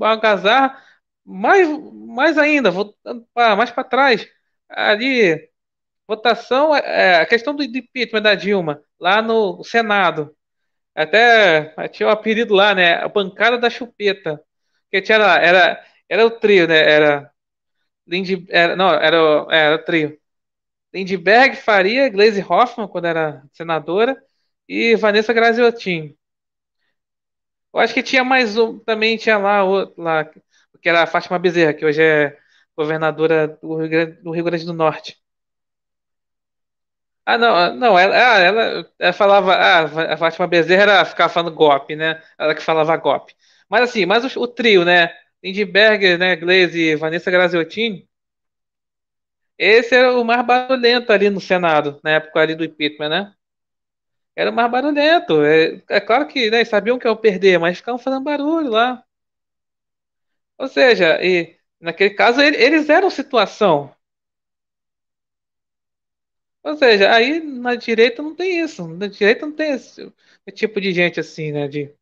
mais, 1.25 1.69
mais 1.93 2.39
ainda, 2.39 2.71
voltando 2.71 3.27
pra- 3.35 3.57
mais 3.57 3.71
para 3.71 3.85
trás, 3.85 4.27
ali 4.69 5.49
Votação, 6.09 6.75
é, 6.77 7.21
a 7.21 7.27
questão 7.27 7.55
do 7.55 7.63
impeachment 7.65 8.23
da 8.23 8.35
Dilma, 8.35 8.83
lá 9.01 9.23
no 9.23 9.65
Senado. 9.65 10.37
Até 10.95 11.75
tinha 11.91 12.09
o 12.09 12.11
um 12.11 12.13
apelido 12.15 12.55
lá, 12.55 12.75
né? 12.75 12.95
A 12.97 13.09
bancada 13.09 13.59
da 13.59 13.71
chupeta. 13.71 14.41
Que 14.91 15.03
tinha 15.03 15.19
lá, 15.19 15.39
era, 15.41 15.85
era 16.09 16.27
o 16.27 16.31
trio, 16.31 16.69
né? 16.69 16.79
Era, 16.79 17.31
Lindy, 18.07 18.47
era 18.51 18.77
não, 18.77 18.91
era, 18.91 19.17
é, 19.51 19.59
era 19.67 19.77
o 19.77 19.85
trio. 19.85 20.19
Lindbergh, 20.93 21.57
Faria, 21.57 22.09
Gleisi 22.09 22.43
Hoffmann, 22.43 22.89
quando 22.89 23.07
era 23.07 23.43
senadora, 23.53 24.17
e 24.69 24.95
Vanessa 24.97 25.33
Graziotin. 25.33 26.17
Eu 27.73 27.81
acho 27.81 27.95
que 27.95 28.03
tinha 28.03 28.25
mais 28.25 28.57
um, 28.57 28.79
também 28.79 29.17
tinha 29.17 29.39
lá, 29.39 29.63
lá 29.97 30.25
que 30.25 30.89
era 30.89 31.03
a 31.03 31.07
Fátima 31.07 31.39
Bezerra, 31.39 31.75
que 31.75 31.85
hoje 31.85 32.03
é 32.03 32.37
governadora 32.77 33.49
do 33.49 33.77
Rio 33.77 33.89
Grande 33.89 34.13
do, 34.23 34.31
Rio 34.33 34.45
Grande 34.45 34.65
do 34.67 34.73
Norte. 34.73 35.17
Ah, 37.27 37.37
não, 37.37 37.55
ah, 37.55 37.71
não, 37.75 37.99
ela, 37.99 38.17
ah, 38.17 38.39
ela, 38.39 38.91
ela 38.99 39.13
falava, 39.13 39.55
ah, 39.55 40.15
a 40.15 40.17
Fátima 40.17 40.47
Bezerra 40.47 40.83
era, 40.83 41.05
ficava 41.05 41.33
falando 41.33 41.55
golpe, 41.55 41.95
né? 41.95 42.23
Ela 42.39 42.55
que 42.55 42.63
falava 42.63 42.97
golpe. 42.97 43.35
Mas 43.69 43.83
assim, 43.91 44.07
mas 44.07 44.25
o, 44.37 44.41
o 44.41 44.49
trio, 44.49 44.83
né? 44.85 45.11
Lindbergh, 45.43 46.17
né, 46.19 46.35
Gleisi 46.37 46.81
e 46.81 46.97
Vanessa 46.97 47.31
Graziotin, 47.31 48.08
esse 49.59 49.95
era 49.95 50.13
o 50.19 50.25
mais 50.25 50.45
barulhento 50.47 51.13
ali 51.13 51.31
no 51.31 51.41
Senado, 51.41 52.01
na 52.05 52.13
época 52.13 52.41
ali 52.41 52.55
do 52.55 52.65
impeachment, 52.65 53.09
né? 53.11 53.35
Era 54.35 54.51
o 54.51 54.55
mais 54.55 54.71
barulhento. 54.71 55.43
É, 55.45 55.83
é 55.91 56.01
claro 56.01 56.27
que, 56.27 56.51
né, 56.51 56.65
sabiam 56.65 56.99
que 56.99 57.07
eu 57.07 57.17
perder, 57.17 57.59
mas 57.59 57.77
ficavam 57.79 57.99
fazendo 57.99 58.23
barulho 58.25 58.71
lá. 58.71 59.05
Ou 60.57 60.69
seja, 60.69 61.19
e 61.25 61.57
naquele 61.81 62.11
caso 62.11 62.41
ele- 62.41 62.57
eles 62.63 62.89
eram 62.89 63.11
situação. 63.11 63.93
Ou 66.63 66.77
seja, 66.77 67.13
aí 67.15 67.41
na 67.41 67.75
direita 67.75 68.23
não 68.23 68.35
tem 68.35 68.61
isso. 68.61 68.87
Na 68.89 69.07
direita 69.07 69.47
não 69.47 69.55
tem 69.55 69.73
esse, 69.73 70.13
tipo 70.55 70.81
de 70.81 70.93
gente 70.93 71.21
assim, 71.21 71.53
né? 71.53 71.69
De 71.69 71.95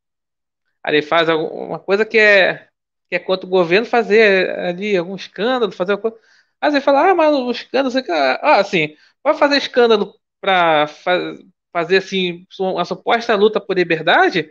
ali 0.83 1.03
faz 1.03 1.29
alguma 1.29 1.79
coisa 1.81 2.05
que 2.07 2.19
é, 2.19 2.69
que 3.09 3.17
é 3.17 3.19
contra 3.19 3.47
o 3.47 3.51
governo, 3.51 3.87
fazer 3.87 4.51
ali 4.61 4.97
algum 4.97 5.17
escândalo, 5.17 5.73
fazer 5.73 5.93
alguma 5.95 6.13
coisa. 6.13 6.27
Aí 6.61 6.71
você 6.71 6.81
fala, 6.81 7.11
ah, 7.11 7.15
mas 7.15 7.35
o 7.35 7.51
escândalo, 7.51 7.91
você... 7.91 8.05
ah, 8.11 8.61
assim, 8.61 8.97
pode 9.23 9.39
fazer 9.39 9.57
escândalo 9.59 10.15
para 10.41 10.87
fa 10.89 11.35
fazer 11.73 11.99
assim 11.99 12.47
uma 12.59 12.85
suposta 12.87 13.35
luta 13.35 13.61
por 13.61 13.77
liberdade? 13.77 14.51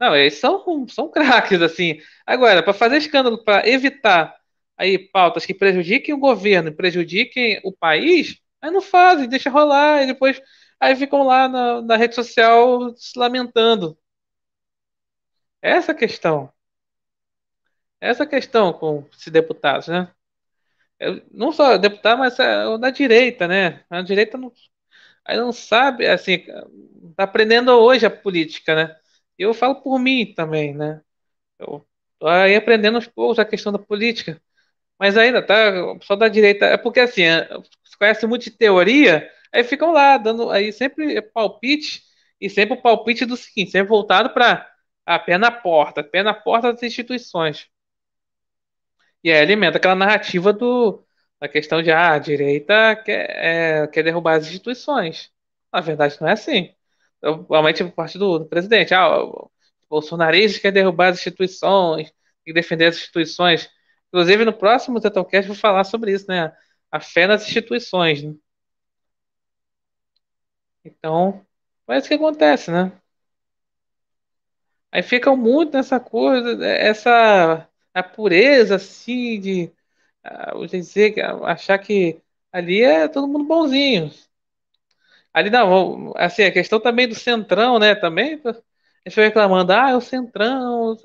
Não, 0.00 0.14
eles 0.16 0.34
são, 0.34 0.86
são 0.88 1.08
craques, 1.10 1.62
assim. 1.62 1.98
Agora, 2.26 2.62
para 2.62 2.72
fazer 2.74 2.96
escândalo, 2.98 3.42
para 3.44 3.68
evitar 3.68 4.34
aí 4.76 4.98
pautas 4.98 5.46
que 5.46 5.54
prejudiquem 5.54 6.14
o 6.14 6.18
governo, 6.18 6.74
prejudiquem 6.74 7.60
o 7.64 7.72
país, 7.72 8.38
aí 8.60 8.70
não 8.72 8.80
fazem, 8.82 9.28
deixa 9.28 9.48
rolar, 9.50 10.02
e 10.02 10.06
depois 10.08 10.40
aí 10.80 10.96
ficam 10.96 11.22
lá 11.24 11.48
na, 11.48 11.80
na 11.82 11.96
rede 11.96 12.14
social 12.16 12.92
se 12.96 13.18
lamentando. 13.18 13.96
Essa 15.60 15.92
questão. 15.92 16.52
Essa 18.00 18.24
questão 18.24 18.72
com 18.72 19.04
esses 19.12 19.32
deputados, 19.32 19.88
né? 19.88 20.13
Não 21.32 21.52
só 21.52 21.76
deputado, 21.76 22.18
mas 22.18 22.38
é, 22.38 22.78
da 22.78 22.90
direita, 22.90 23.46
né? 23.48 23.84
A 23.90 24.02
direita 24.02 24.38
não, 24.38 24.52
aí 25.24 25.36
não 25.38 25.52
sabe, 25.52 26.06
assim, 26.08 26.40
tá 27.16 27.24
aprendendo 27.24 27.70
hoje 27.72 28.06
a 28.06 28.10
política, 28.10 28.74
né? 28.74 28.96
Eu 29.38 29.54
falo 29.54 29.76
por 29.82 29.98
mim 29.98 30.34
também, 30.34 30.74
né? 30.74 31.02
Eu 31.58 31.86
tô 32.18 32.28
aí 32.28 32.56
aprendendo 32.56 32.96
aos 32.96 33.06
poucos 33.08 33.38
a 33.38 33.44
questão 33.44 33.72
da 33.72 33.78
política. 33.78 34.40
Mas 34.98 35.16
ainda 35.16 35.42
tá, 35.44 35.72
pessoal 35.98 36.18
da 36.18 36.28
direita, 36.28 36.66
é 36.66 36.76
porque 36.76 37.00
assim, 37.00 37.22
é, 37.24 37.48
se 37.84 37.98
conhece 37.98 38.26
muito 38.26 38.44
de 38.44 38.50
teoria, 38.52 39.30
aí 39.52 39.64
ficam 39.64 39.92
lá 39.92 40.16
dando 40.18 40.50
aí 40.50 40.72
sempre 40.72 41.20
palpite 41.22 42.02
e 42.40 42.48
sempre 42.50 42.74
o 42.78 42.82
palpite 42.82 43.24
do 43.26 43.36
seguinte, 43.36 43.72
sempre 43.72 43.88
voltado 43.88 44.30
para 44.30 44.68
a 45.06 45.18
pé 45.18 45.38
na 45.38 45.50
porta, 45.50 46.02
pé 46.04 46.22
na 46.22 46.34
porta 46.34 46.72
das 46.72 46.82
instituições. 46.82 47.68
E 49.24 49.32
aí 49.32 49.40
alimenta 49.40 49.78
aquela 49.78 49.94
narrativa 49.96 50.52
do 50.52 51.04
da 51.40 51.48
questão 51.48 51.82
de 51.82 51.90
ah, 51.90 52.14
a 52.14 52.18
direita 52.18 52.96
quer, 52.96 53.26
é, 53.84 53.86
quer 53.88 54.02
derrubar 54.04 54.36
as 54.36 54.46
instituições. 54.46 55.30
Na 55.72 55.80
verdade, 55.80 56.16
não 56.20 56.28
é 56.28 56.32
assim. 56.32 56.74
Realmente 57.50 57.84
por 57.84 57.92
parte 57.92 58.18
do, 58.18 58.38
do 58.38 58.46
presidente. 58.46 58.94
Ah, 58.94 59.22
o 59.22 59.50
bolsonarista 59.90 60.60
quer 60.60 60.72
derrubar 60.72 61.08
as 61.10 61.18
instituições, 61.18 62.12
e 62.46 62.52
defender 62.52 62.86
as 62.86 62.96
instituições. 62.96 63.70
Inclusive, 64.08 64.44
no 64.44 64.52
próximo 64.52 65.00
Tetocast 65.00 65.48
vou 65.48 65.56
falar 65.56 65.84
sobre 65.84 66.12
isso, 66.12 66.26
né? 66.28 66.52
A 66.90 67.00
fé 67.00 67.26
nas 67.26 67.46
instituições. 67.46 68.22
Né? 68.22 68.34
Então, 70.84 71.44
é 71.88 71.98
isso 71.98 72.08
que 72.08 72.14
acontece, 72.14 72.70
né? 72.70 72.92
Aí 74.92 75.02
ficam 75.02 75.36
muito 75.36 75.72
nessa 75.76 75.98
coisa, 75.98 76.64
essa 76.66 77.68
a 77.94 78.02
pureza, 78.02 78.76
assim, 78.76 79.40
de 79.40 79.72
uh, 80.54 80.66
dizer, 80.66 81.14
achar 81.44 81.78
que 81.78 82.20
ali 82.52 82.82
é 82.82 83.08
todo 83.08 83.28
mundo 83.28 83.44
bonzinho. 83.46 84.10
Ali 85.32 85.50
não, 85.50 86.12
assim, 86.16 86.44
a 86.44 86.52
questão 86.52 86.80
também 86.80 87.08
do 87.08 87.14
centrão, 87.14 87.78
né? 87.78 87.94
Também, 87.94 88.40
a 88.44 89.08
gente 89.08 89.16
vai 89.16 89.26
reclamando, 89.26 89.72
ah, 89.72 89.90
é 89.90 89.96
o 89.96 90.00
centrão, 90.00 90.96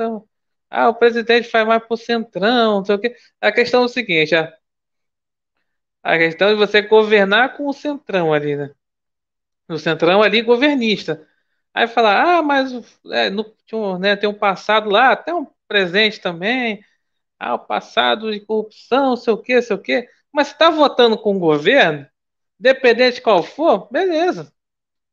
ah, 0.69 0.89
o 0.89 0.95
presidente 0.95 1.49
faz 1.49 1.67
mais 1.67 1.83
pro 1.85 1.97
centrão, 1.97 2.77
não 2.77 2.85
sei 2.85 2.95
o 2.95 2.99
quê. 2.99 3.15
A 3.41 3.51
questão 3.51 3.81
é 3.83 3.85
o 3.85 3.87
seguinte, 3.89 4.35
a, 4.35 4.53
a 6.03 6.17
questão 6.17 6.49
de 6.49 6.55
você 6.55 6.81
governar 6.81 7.55
com 7.57 7.67
o 7.67 7.73
centrão 7.73 8.33
ali, 8.33 8.55
né? 8.55 8.71
O 9.69 9.77
centrão 9.79 10.23
ali 10.23 10.41
governista. 10.41 11.27
Aí 11.73 11.87
falar, 11.87 12.39
ah, 12.39 12.41
mas 12.43 12.71
é, 13.11 13.29
no, 13.29 13.45
né, 13.99 14.15
tem 14.15 14.29
um 14.29 14.33
passado 14.33 14.89
lá, 14.89 15.11
até 15.11 15.33
um 15.33 15.47
presente 15.69 16.21
também. 16.21 16.83
Ah, 17.39 17.55
o 17.55 17.59
passado 17.59 18.31
de 18.31 18.41
corrupção, 18.41 19.15
sei 19.17 19.33
o 19.33 19.37
quê, 19.37 19.61
sei 19.61 19.75
o 19.77 19.81
quê. 19.81 20.09
Mas 20.33 20.49
está 20.49 20.69
votando 20.71 21.17
com 21.17 21.35
o 21.37 21.39
governo, 21.39 22.07
dependente 22.59 23.17
de 23.17 23.21
qual 23.21 23.43
for, 23.43 23.89
beleza. 23.91 24.53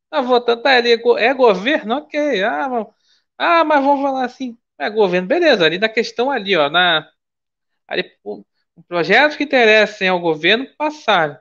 Está 0.07 0.21
votando, 0.23 0.63
tá 0.63 0.77
ali, 0.77 0.93
é 1.19 1.35
governo, 1.35 1.97
ok. 1.99 2.43
Ah, 2.45 2.87
ah, 3.39 3.65
mas 3.65 3.85
vamos 3.85 4.03
falar 4.03 4.25
assim, 4.25 4.59
é 4.79 4.91
governo, 4.91 5.29
beleza. 5.29 5.65
Ali 5.67 5.79
na 5.79 5.89
questão 5.89 6.31
ali, 6.31 6.57
ó, 6.57 6.71
na 6.71 7.11
ali, 7.89 8.11
projetos 8.89 9.37
que 9.37 9.45
interessem 9.45 10.09
ao 10.09 10.21
governo 10.21 10.67
passaram. 10.79 11.39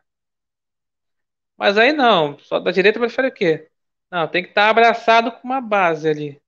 Mas 1.58 1.78
aí 1.78 1.94
não, 1.94 2.38
só 2.39 2.60
da 2.60 2.72
direita 2.72 3.00
prefere 3.00 3.28
o 3.30 3.32
quê? 3.34 3.70
Não, 4.12 4.28
tem 4.28 4.44
que 4.44 4.50
estar 4.50 4.70
abraçado 4.70 5.32
com 5.32 5.42
uma 5.48 5.62
base 5.62 6.08
ali. 6.10 6.42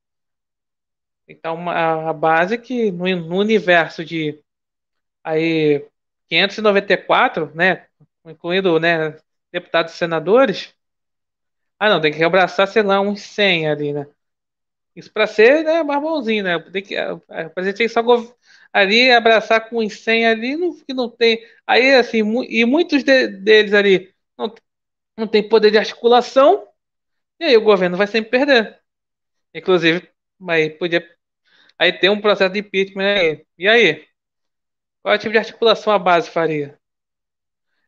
Então, 1.28 1.56
uma, 1.56 2.10
a 2.10 2.14
base 2.14 2.58
que 2.58 2.92
no, 2.92 3.06
no 3.16 3.38
universo 3.38 4.04
de 4.06 4.42
aí 5.24 5.86
594, 6.30 7.54
né, 7.56 7.88
incluindo, 8.26 8.80
né, 8.80 9.18
deputados 9.52 9.94
e 9.94 9.98
senadores, 9.98 10.76
ah, 11.80 11.90
não, 11.90 12.02
tem 12.02 12.12
que 12.12 12.24
abraçar, 12.24 12.68
sei 12.68 12.82
lá, 12.84 13.00
uns 13.02 13.22
100 13.22 13.68
ali, 13.70 13.94
né? 13.94 14.08
Isso 14.96 15.12
para 15.14 15.28
ser, 15.28 15.64
né, 15.64 15.84
mais 15.84 16.02
bonzinho, 16.02 16.44
né? 16.44 16.60
Tem 16.60 16.84
que, 16.84 16.96
a, 16.98 17.18
presidente 17.52 17.78
tem 17.78 17.88
que 17.88 17.94
só 17.94 18.02
ali 18.74 19.12
abraçar 19.12 19.70
com 19.70 19.80
uns 19.80 20.00
100 20.02 20.28
ali, 20.28 20.58
não, 20.58 20.76
que 20.76 20.94
não 20.94 21.10
tem. 21.10 21.40
Aí, 21.68 21.96
assim, 21.96 22.24
mu 22.24 22.44
e 22.44 22.66
muitos 22.66 23.04
de, 23.04 23.28
deles 23.28 23.74
ali 23.74 24.14
não, 24.38 24.54
não 25.18 25.28
tem 25.28 25.48
poder 25.48 25.72
de 25.72 25.78
articulação, 25.80 26.68
e 27.40 27.46
aí 27.46 27.58
o 27.58 27.64
governo 27.64 27.98
vai 27.98 28.08
sempre 28.08 28.32
perder. 28.32 28.82
Inclusive, 29.54 30.10
aí 30.50 30.72
podia. 30.72 31.17
Aí 31.80 31.94
tem 31.94 32.10
um 32.10 32.22
processo 32.22 32.54
de 32.54 32.60
impeachment 32.60 33.06
aí. 33.06 33.46
E 33.58 33.68
aí? 33.68 34.08
Qual 35.02 35.14
é 35.14 35.18
tipo 35.18 35.32
de 35.32 35.38
articulação 35.38 35.94
a 35.94 36.00
base 36.00 36.30
faria? 36.30 36.80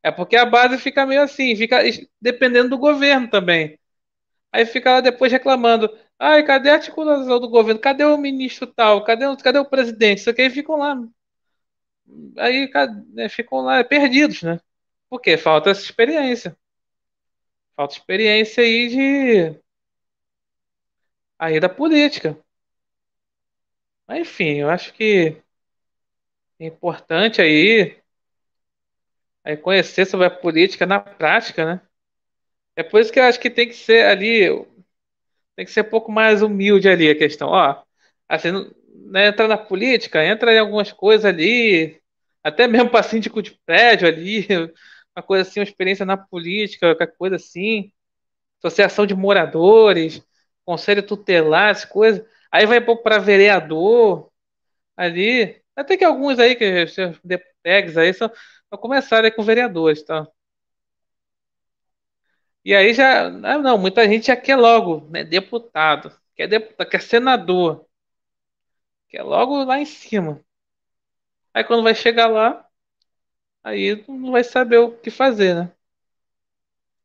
É 0.01 0.11
porque 0.11 0.35
a 0.37 0.45
base 0.45 0.77
fica 0.77 1.05
meio 1.05 1.21
assim, 1.21 1.55
fica 1.55 1.79
dependendo 2.21 2.69
do 2.69 2.77
governo 2.77 3.29
também. 3.29 3.77
Aí 4.51 4.65
fica 4.65 4.91
lá 4.93 5.01
depois 5.01 5.31
reclamando. 5.31 5.89
Ai, 6.17 6.43
cadê 6.45 6.69
a 6.69 6.75
articulação 6.75 7.39
do 7.39 7.49
governo? 7.49 7.79
Cadê 7.79 8.03
o 8.05 8.17
ministro 8.17 8.67
tal? 8.67 9.03
Cadê, 9.03 9.25
cadê 9.43 9.59
o 9.59 9.65
presidente? 9.65 10.19
Isso 10.19 10.29
aqui 10.29 10.43
aí 10.43 10.49
ficam 10.49 10.77
lá. 10.77 10.97
Aí 12.37 12.69
né, 13.13 13.29
ficam 13.29 13.59
lá 13.61 13.83
perdidos, 13.83 14.41
né? 14.43 14.59
Porque 15.09 15.37
falta 15.37 15.69
essa 15.71 15.81
experiência. 15.83 16.57
Falta 17.75 17.95
experiência 17.95 18.63
aí 18.63 18.87
de. 18.89 19.59
Aí 21.37 21.59
da 21.59 21.69
política. 21.69 22.37
Mas, 24.09 24.19
enfim, 24.27 24.55
eu 24.59 24.69
acho 24.69 24.93
que 24.93 25.41
é 26.59 26.65
importante 26.67 27.41
aí, 27.41 28.01
aí 29.43 29.57
conhecer 29.57 30.05
sobre 30.05 30.27
a 30.27 30.29
política 30.29 30.85
na 30.85 30.99
prática, 30.99 31.65
né? 31.65 31.81
É 32.75 32.83
por 32.83 33.01
isso 33.01 33.11
que 33.13 33.19
eu 33.19 33.23
acho 33.25 33.39
que 33.39 33.49
tem 33.49 33.67
que 33.67 33.75
ser 33.75 34.05
ali, 34.07 34.49
tem 35.55 35.65
que 35.65 35.71
ser 35.71 35.81
um 35.81 35.89
pouco 35.89 36.11
mais 36.11 36.41
humilde 36.41 36.87
ali 36.89 37.09
a 37.09 37.17
questão. 37.17 37.49
Ó, 37.49 37.83
assim, 38.27 38.49
né, 39.11 39.27
entrar 39.27 39.47
na 39.47 39.57
política, 39.57 40.23
entra 40.25 40.53
em 40.53 40.59
algumas 40.59 40.91
coisas 40.91 41.25
ali, 41.25 41.99
até 42.43 42.67
mesmo 42.67 42.89
para 42.89 43.03
síndico 43.03 43.41
de 43.41 43.51
prédio 43.65 44.07
ali, 44.07 44.47
uma 45.15 45.23
coisa 45.23 45.47
assim, 45.49 45.59
uma 45.59 45.63
experiência 45.65 46.05
na 46.05 46.17
política, 46.17 46.95
qualquer 46.95 47.15
coisa 47.17 47.35
assim, 47.35 47.91
associação 48.59 49.05
de 49.05 49.15
moradores, 49.15 50.23
conselho 50.65 51.03
tutelar, 51.03 51.71
as 51.71 51.85
coisas. 51.85 52.25
Aí 52.51 52.65
vai 52.65 52.81
pouco 52.81 53.03
para 53.03 53.19
vereador 53.19 54.31
ali. 54.97 55.61
Até 55.75 55.97
que 55.97 56.05
alguns 56.05 56.39
aí, 56.39 56.55
que 56.55 56.85
deputados 57.23 57.97
aí, 57.97 58.13
só, 58.13 58.29
só 58.29 58.77
começaram 58.79 59.25
aí 59.25 59.31
com 59.31 59.43
vereadores, 59.43 60.03
tá? 60.03 60.27
E 62.63 62.73
aí 62.75 62.93
já. 62.93 63.27
Ah, 63.27 63.57
não, 63.57 63.77
muita 63.77 64.07
gente 64.07 64.27
já 64.27 64.35
quer 64.37 64.55
logo, 64.55 65.07
né? 65.09 65.23
Deputado, 65.23 66.11
quer 66.35 66.47
deputado, 66.47 66.89
quer 66.89 67.01
senador. 67.01 67.85
Quer 69.09 69.21
logo 69.23 69.63
lá 69.65 69.77
em 69.79 69.85
cima. 69.85 70.43
Aí 71.53 71.63
quando 71.63 71.83
vai 71.83 71.93
chegar 71.95 72.27
lá, 72.27 72.67
aí 73.63 74.03
não 74.09 74.31
vai 74.31 74.43
saber 74.43 74.77
o 74.79 74.97
que 74.97 75.11
fazer, 75.11 75.55
né? 75.55 75.71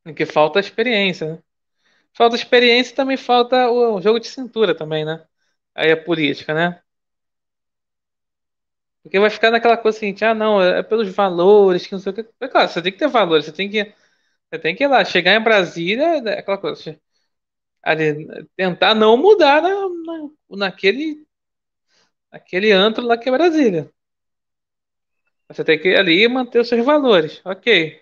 Porque 0.03 0.25
falta 0.27 0.61
experiência, 0.61 1.35
né? 1.37 1.43
Falta 2.15 2.37
experiência 2.37 2.93
e 2.93 2.97
também 2.97 3.17
falta 3.19 3.71
o 3.71 4.01
jogo 4.03 4.21
de 4.21 4.29
cintura 4.29 4.77
também, 4.77 5.05
né? 5.05 5.27
Aí 5.75 5.91
a 5.93 5.97
política, 6.05 6.55
né? 6.55 6.83
Porque 9.03 9.19
vai 9.21 9.29
ficar 9.31 9.51
naquela 9.51 9.77
coisa 9.77 9.99
assim, 9.99 10.15
ah, 10.23 10.35
não, 10.35 10.63
é 10.63 10.83
pelos 10.83 11.09
valores, 11.15 11.87
que 11.87 11.93
não 11.93 11.99
sei 12.01 12.13
o 12.13 12.15
que. 12.15 12.27
É 12.41 12.49
claro, 12.49 12.69
você 12.69 12.81
tem 12.83 12.93
que 12.93 12.99
ter 12.99 13.09
valores, 13.09 13.45
você 13.47 13.53
tem 13.53 13.69
que, 13.71 13.85
você 14.51 14.59
tem 14.61 14.75
que 14.77 14.85
ir 14.85 14.89
lá, 14.89 15.05
chegar 15.05 15.35
em 15.35 15.43
Brasília, 15.43 16.21
né, 16.23 16.35
aquela 16.39 16.59
coisa, 16.59 17.01
ali, 17.83 18.27
tentar 18.57 18.95
não 18.95 19.17
mudar 19.17 19.63
na, 19.63 19.71
naquele, 20.59 21.27
naquele 22.31 22.71
antro 22.73 23.05
lá 23.07 23.17
que 23.17 23.29
é 23.29 23.33
Brasília. 23.33 23.91
Você 25.49 25.65
tem 25.65 25.79
que 25.81 25.89
ir 25.89 25.97
ali 25.99 26.27
manter 26.29 26.61
os 26.61 26.69
seus 26.69 26.85
valores, 26.85 27.41
ok. 27.45 28.01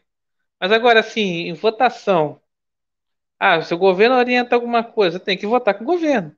Mas 0.61 0.73
agora, 0.73 1.01
assim, 1.01 1.49
em 1.49 1.55
votação, 1.55 2.41
ah, 3.39 3.61
se 3.63 3.75
o 3.75 3.79
governo 3.79 4.17
orienta 4.17 4.55
alguma 4.55 4.85
coisa, 4.85 5.21
tem 5.21 5.37
que 5.39 5.47
votar 5.47 5.75
com 5.77 5.85
o 5.85 5.87
governo. 5.87 6.35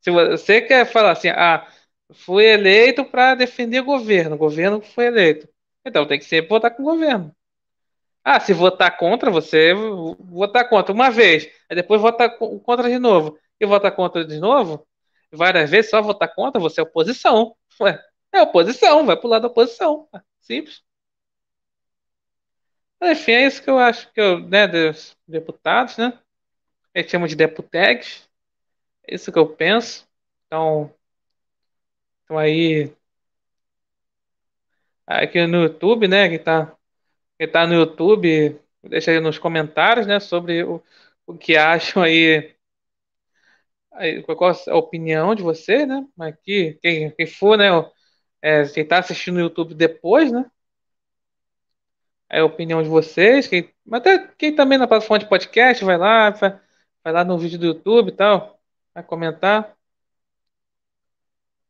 Se 0.00 0.10
você 0.10 0.60
quer 0.62 0.86
falar 0.86 1.12
assim, 1.12 1.28
ah, 1.28 1.66
fui 2.12 2.44
eleito 2.44 3.04
para 3.04 3.34
defender 3.34 3.80
o 3.80 3.84
governo, 3.84 4.36
o 4.36 4.38
governo 4.38 4.80
foi 4.80 5.06
eleito. 5.06 5.48
Então 5.84 6.06
tem 6.06 6.18
que 6.18 6.24
sempre 6.24 6.48
votar 6.48 6.74
com 6.74 6.82
o 6.82 6.86
governo. 6.86 7.34
Ah, 8.24 8.40
se 8.40 8.52
votar 8.52 8.96
contra, 8.98 9.30
você 9.30 9.72
votar 10.20 10.68
contra 10.68 10.92
uma 10.92 11.10
vez, 11.10 11.48
aí 11.68 11.76
depois 11.76 12.00
votar 12.00 12.36
contra 12.38 12.88
de 12.88 12.98
novo, 12.98 13.38
e 13.60 13.66
votar 13.66 13.92
contra 13.94 14.24
de 14.24 14.38
novo, 14.38 14.86
várias 15.32 15.70
vezes 15.70 15.90
só 15.90 16.02
votar 16.02 16.34
contra, 16.34 16.60
você 16.60 16.80
é 16.80 16.82
oposição. 16.84 17.56
Ué, 17.80 17.98
é 18.32 18.42
oposição, 18.42 19.06
vai 19.06 19.16
pro 19.16 19.28
lado 19.28 19.42
da 19.42 19.48
oposição. 19.48 20.08
Simples. 20.40 20.82
Enfim, 23.02 23.32
é 23.32 23.46
isso 23.46 23.62
que 23.62 23.70
eu 23.70 23.78
acho 23.78 24.12
que 24.12 24.20
eu, 24.20 24.40
né, 24.40 24.66
dos 24.66 25.16
deputados, 25.26 25.96
né? 25.96 26.18
Eles 26.94 27.10
chamam 27.10 27.28
de 27.28 27.36
deputegs. 27.36 28.27
Isso 29.10 29.32
que 29.32 29.38
eu 29.38 29.48
penso. 29.48 30.06
Então, 30.46 30.94
então 32.24 32.38
aí 32.38 32.92
aqui 35.06 35.46
no 35.46 35.62
YouTube, 35.62 36.08
né, 36.08 36.28
que 36.28 36.38
tá, 36.38 36.76
que 37.38 37.46
tá 37.48 37.66
no 37.66 37.74
YouTube, 37.74 38.60
deixa 38.84 39.10
aí 39.12 39.20
nos 39.20 39.38
comentários, 39.38 40.06
né, 40.06 40.20
sobre 40.20 40.64
o, 40.64 40.82
o 41.26 41.36
que 41.36 41.56
acham 41.56 42.02
aí, 42.02 42.54
aí 43.92 44.22
qual 44.22 44.52
a 44.68 44.76
opinião 44.76 45.34
de 45.34 45.42
você, 45.42 45.86
né, 45.86 46.06
aqui, 46.18 46.78
quem, 46.82 47.10
quem 47.12 47.26
for, 47.26 47.56
né, 47.58 47.68
é, 48.42 48.64
quem 48.68 48.86
tá 48.86 48.98
assistindo 48.98 49.34
no 49.36 49.40
YouTube 49.40 49.74
depois, 49.74 50.30
né, 50.32 50.50
é 52.28 52.40
a 52.40 52.44
opinião 52.44 52.82
de 52.82 52.88
vocês, 52.88 53.46
quem, 53.46 53.70
até 53.92 54.28
quem 54.38 54.54
também 54.54 54.78
na 54.78 54.86
plataforma 54.86 55.18
de 55.20 55.28
podcast, 55.28 55.84
vai 55.84 55.96
lá, 55.96 56.30
vai, 56.30 56.60
vai 57.02 57.12
lá 57.12 57.24
no 57.24 57.38
vídeo 57.38 57.58
do 57.58 57.66
YouTube 57.66 58.08
e 58.10 58.12
tal, 58.12 58.57
vai 58.98 59.02
comentar. 59.04 59.76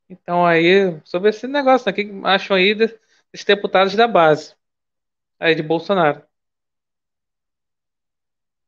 Então 0.08 0.46
aí, 0.46 1.00
sobre 1.04 1.30
esse 1.30 1.46
negócio, 1.46 1.86
né, 1.86 1.92
que 1.92 2.10
acham 2.24 2.56
aí 2.56 2.74
desses 2.74 3.44
deputados 3.46 3.94
da 3.94 4.08
base, 4.08 4.54
aí 5.40 5.54
de 5.54 5.62
Bolsonaro. 5.62 6.24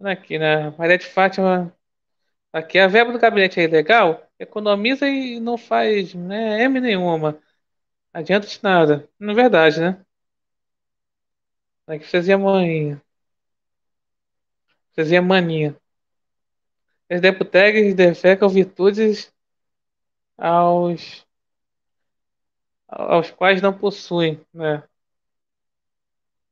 Aqui, 0.02 0.38
né, 0.38 0.70
Maria 0.78 0.96
de 0.98 1.06
Fátima, 1.06 1.74
aqui 2.52 2.78
a 2.78 2.88
verba 2.88 3.12
do 3.12 3.18
gabinete 3.18 3.60
é 3.60 3.64
ilegal, 3.64 4.26
economiza 4.38 5.08
e 5.08 5.40
não 5.40 5.58
faz 5.58 6.14
né, 6.14 6.62
M 6.64 6.80
nenhuma. 6.80 7.40
Adianta 8.12 8.46
de 8.46 8.60
nada. 8.62 9.08
Não 9.18 9.32
é 9.32 9.36
verdade, 9.36 9.80
né? 9.80 10.04
É 11.86 11.98
que 11.98 12.06
fazia 12.06 12.38
maninha. 12.38 13.02
Fazia 14.94 15.20
mania. 15.20 15.76
Os 17.10 17.20
deputados 17.20 17.94
defecam 17.94 18.48
virtudes 18.48 19.30
aos 20.38 21.24
aos 22.88 23.30
quais 23.30 23.62
não 23.62 23.72
possuem, 23.76 24.40
né? 24.52 24.82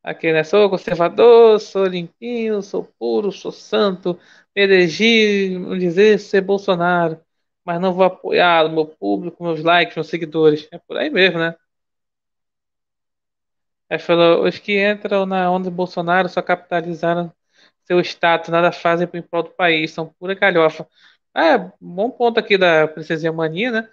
Aqui, 0.03 0.33
né? 0.33 0.43
Sou 0.45 0.71
conservador, 0.71 1.61
sou 1.61 1.85
limpinho, 1.87 2.63
sou 2.63 2.85
puro, 2.99 3.31
sou 3.33 3.53
santo, 3.53 4.19
elegi, 4.55 5.59
dizer, 5.79 6.19
ser 6.19 6.41
Bolsonaro, 6.41 7.21
mas 7.65 7.81
não 7.81 7.93
vou 7.93 8.05
apoiar 8.05 8.67
o 8.67 8.71
meu 8.73 8.87
público, 8.87 9.43
meus 9.43 9.63
likes, 9.63 9.95
meus 9.97 10.09
seguidores. 10.09 10.69
É 10.73 10.79
por 10.79 10.97
aí 10.97 11.11
mesmo, 11.11 11.39
né? 11.39 11.55
Aí 13.91 13.99
falou, 13.99 14.45
os 14.47 14.59
que 14.59 14.79
entram 14.83 15.27
na 15.27 15.51
onda 15.51 15.71
do 15.71 15.77
Bolsonaro 15.77 16.29
só 16.29 16.41
capitalizaram 16.43 17.33
seu 17.89 18.01
status, 18.01 18.51
nada 18.51 18.73
fazem 18.73 19.09
em 19.15 19.23
prol 19.23 19.45
do 19.45 19.51
país, 19.51 19.93
são 19.93 20.15
pura 20.21 20.35
galhofa. 20.35 20.89
É, 21.37 21.59
bom 21.81 22.11
ponto 22.11 22.39
aqui 22.41 22.59
da 22.59 22.89
Princesinha 22.89 23.33
Mania, 23.33 23.71
né? 23.73 23.91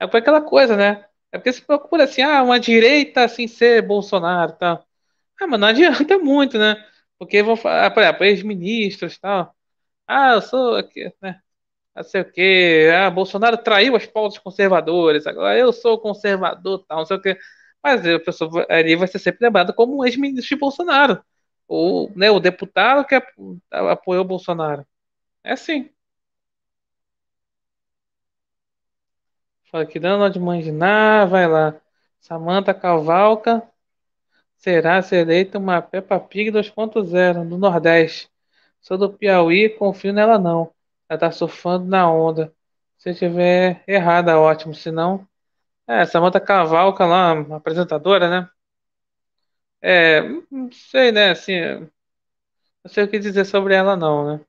É 0.00 0.08
foi 0.08 0.20
aquela 0.20 0.40
coisa, 0.42 0.76
né? 0.76 1.06
É 1.32 1.38
porque 1.38 1.52
se 1.52 1.62
procura 1.62 2.04
assim, 2.04 2.22
ah, 2.22 2.42
uma 2.42 2.60
direita 2.60 3.24
assim 3.24 3.46
ser 3.48 3.82
Bolsonaro 3.82 4.52
e 4.52 4.56
tal. 4.58 4.86
Ah, 5.40 5.46
mas 5.46 5.60
não 5.60 5.68
adianta 5.70 6.18
muito, 6.18 6.58
né? 6.58 6.76
Porque 7.18 7.42
vão 7.42 7.56
falar, 7.56 7.90
por 7.92 8.02
exemplo, 8.02 8.24
ex-ministros 8.26 9.14
e 9.16 9.20
tal. 9.20 9.54
Ah, 10.06 10.34
eu 10.34 10.42
sou 10.42 10.76
aqui, 10.76 11.12
né? 11.22 11.40
Não 11.94 12.02
sei 12.04 12.20
o 12.22 12.32
quê. 12.32 12.90
Ah, 12.94 13.10
Bolsonaro 13.10 13.58
traiu 13.58 13.96
as 13.96 14.06
pautas 14.06 14.38
conservadoras. 14.38 15.26
Agora 15.26 15.58
eu 15.58 15.72
sou 15.72 15.98
conservador 16.00 16.84
tal, 16.88 16.98
não 17.00 17.06
sei 17.06 17.16
o 17.16 17.22
quê. 17.22 17.38
Mas 17.82 18.06
a 18.06 18.20
pessoa 18.20 18.66
ali 18.70 18.96
vai 18.96 19.08
ser 19.08 19.18
sempre 19.18 19.46
lembrada 19.46 19.72
como 19.72 19.98
um 19.98 20.04
ex-ministro 20.04 20.48
de 20.56 20.60
Bolsonaro. 20.60 21.22
Ou 21.68 22.12
né, 22.16 22.30
o 22.30 22.40
deputado 22.40 23.06
que 23.06 23.14
apoiou 23.70 24.24
o 24.24 24.28
Bolsonaro. 24.28 24.86
É 25.44 25.52
assim. 25.52 25.90
Fala 29.70 29.86
que 29.86 29.98
dando 30.00 30.30
de 30.32 30.38
manginar, 30.40 31.28
vai 31.28 31.46
lá. 31.46 31.74
Samanta 32.20 32.72
Cavalca 32.74 33.62
será 34.56 35.02
ser 35.02 35.18
eleita 35.18 35.58
uma 35.58 35.82
Peppa 35.82 36.18
Pig 36.20 36.50
2.0 36.50 37.48
do 37.48 37.58
Nordeste. 37.58 38.30
Sou 38.80 38.98
do 38.98 39.12
Piauí, 39.12 39.68
confio 39.70 40.12
nela 40.12 40.38
não. 40.38 40.72
Ela 41.08 41.18
tá 41.18 41.30
surfando 41.30 41.86
na 41.86 42.10
onda. 42.10 42.52
Se 42.98 43.14
tiver 43.14 43.82
errada, 43.86 44.38
ótimo. 44.40 44.74
Se 44.74 44.90
não, 44.90 45.26
é, 45.86 46.04
Samanta 46.06 46.40
Cavalca 46.40 47.06
lá, 47.06 47.32
apresentadora, 47.56 48.28
né? 48.30 48.50
É, 49.88 50.20
não 50.50 50.70
sei, 50.72 51.12
né? 51.12 51.30
Assim, 51.30 51.52
não 52.82 52.90
sei 52.90 53.04
o 53.04 53.08
que 53.10 53.18
dizer 53.18 53.44
sobre 53.44 53.74
ela, 53.74 53.94
não, 53.96 54.38
né? 54.38 54.44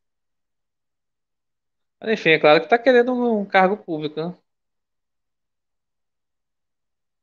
Mas, 1.99 2.11
enfim, 2.13 2.29
é 2.31 2.39
claro 2.39 2.59
que 2.61 2.67
tá 2.69 2.77
querendo 2.79 3.13
um 3.13 3.45
cargo 3.45 3.77
público, 3.77 4.19
né? 4.19 4.35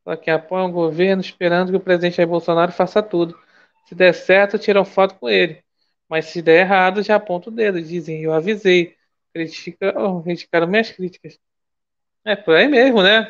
Só 0.04 0.16
que 0.16 0.30
apoiam 0.30 0.66
o 0.66 0.72
governo 0.72 1.20
esperando 1.22 1.70
que 1.70 1.76
o 1.76 1.80
presidente 1.80 2.16
Jair 2.16 2.28
Bolsonaro 2.28 2.72
faça 2.72 3.02
tudo. 3.02 3.38
Se 3.86 3.94
der 3.94 4.12
certo, 4.14 4.58
tiram 4.58 4.84
foto 4.84 5.14
com 5.18 5.28
ele. 5.28 5.62
Mas 6.08 6.26
se 6.26 6.42
der 6.42 6.60
errado, 6.60 7.02
já 7.02 7.16
aponta 7.16 7.48
o 7.50 7.52
dedo. 7.52 7.80
Dizem, 7.82 8.22
eu 8.22 8.32
avisei. 8.32 8.96
Critica, 9.32 9.94
oh, 9.98 10.22
criticaram 10.22 10.66
minhas 10.68 10.90
críticas. 10.90 11.38
É 12.24 12.36
por 12.36 12.56
aí 12.56 12.68
mesmo, 12.68 13.02
né? 13.02 13.28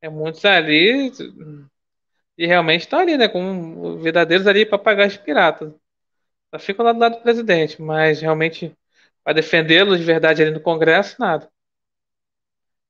É 0.00 0.08
muitos 0.08 0.44
ali 0.44 1.10
e 2.38 2.46
realmente 2.46 2.82
estão 2.82 3.00
ali, 3.00 3.18
né? 3.18 3.28
Como 3.28 3.98
verdadeiros 3.98 4.46
ali 4.46 4.64
papagaios 4.66 5.16
piratas. 5.18 5.72
Só 6.54 6.60
ficam 6.60 6.84
lá 6.86 6.92
do 6.92 7.00
lado 7.00 7.16
do 7.16 7.22
presidente, 7.22 7.82
mas 7.82 8.20
realmente 8.20 8.74
para 9.24 9.34
defendê-los 9.34 9.98
de 9.98 10.04
verdade 10.04 10.42
ali 10.42 10.52
no 10.52 10.60
Congresso, 10.60 11.16
nada. 11.20 11.50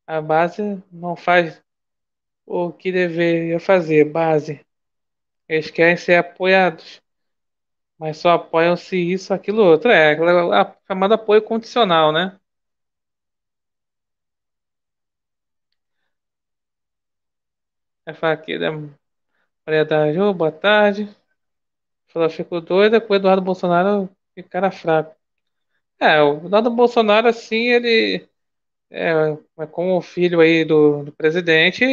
A 0.09 0.21
base 0.21 0.83
não 0.91 1.15
faz 1.15 1.63
o 2.47 2.73
que 2.73 2.93
deveria 2.93 3.61
fazer, 3.61 4.05
base. 4.07 4.65
Eles 5.49 5.71
querem 5.71 5.97
ser 5.97 6.17
apoiados, 6.17 7.03
mas 7.99 8.19
só 8.19 8.31
apoiam 8.33 8.77
se 8.77 8.97
isso, 8.97 9.35
aquilo, 9.35 9.63
outro. 9.63 9.91
É, 9.91 10.15
a 10.15 10.77
chamada 10.89 11.17
apoio 11.17 11.43
condicional, 11.43 12.13
né? 12.13 12.39
É 18.07 18.13
aqui, 18.33 18.59
né? 18.59 18.69
Maria 19.69 19.85
da 19.85 20.33
boa 20.33 20.51
tarde. 20.51 21.15
Falou, 22.09 22.31
fico 22.31 22.61
doida 22.61 23.01
com 23.01 23.13
o 23.13 23.17
Eduardo 23.17 23.43
Bolsonaro 23.43 24.09
que 24.35 24.43
cara 24.43 24.71
fraco. 24.71 25.15
É, 26.01 26.23
o 26.23 26.47
Eduardo 26.47 26.71
Bolsonaro, 26.71 27.29
assim, 27.29 27.69
ele 27.69 28.29
é, 28.91 29.11
é 29.61 29.67
como 29.69 29.97
o 29.99 30.03
filho 30.03 30.41
aí 30.41 30.65
do, 30.65 31.05
do 31.05 31.13
presidente, 31.13 31.85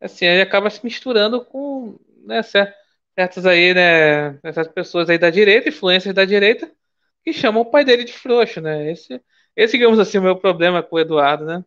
assim, 0.00 0.26
ele 0.26 0.42
acaba 0.42 0.70
se 0.70 0.84
misturando 0.84 1.44
com 1.44 1.98
né, 2.24 2.42
certas 2.42 3.46
aí, 3.46 3.74
né, 3.74 4.34
certas 4.40 4.68
pessoas 4.68 5.10
aí 5.10 5.18
da 5.18 5.30
direita, 5.30 5.68
influências 5.70 6.14
da 6.14 6.24
direita, 6.24 6.70
que 7.24 7.32
chamam 7.32 7.62
o 7.62 7.70
pai 7.70 7.84
dele 7.84 8.04
de 8.04 8.12
frouxo, 8.14 8.60
né? 8.60 8.90
Esse, 8.92 9.22
esse 9.56 9.78
digamos 9.78 9.98
assim, 10.00 10.18
o 10.18 10.22
meu 10.22 10.36
problema 10.38 10.82
com 10.82 10.96
o 10.96 11.00
Eduardo, 11.00 11.44
né? 11.46 11.64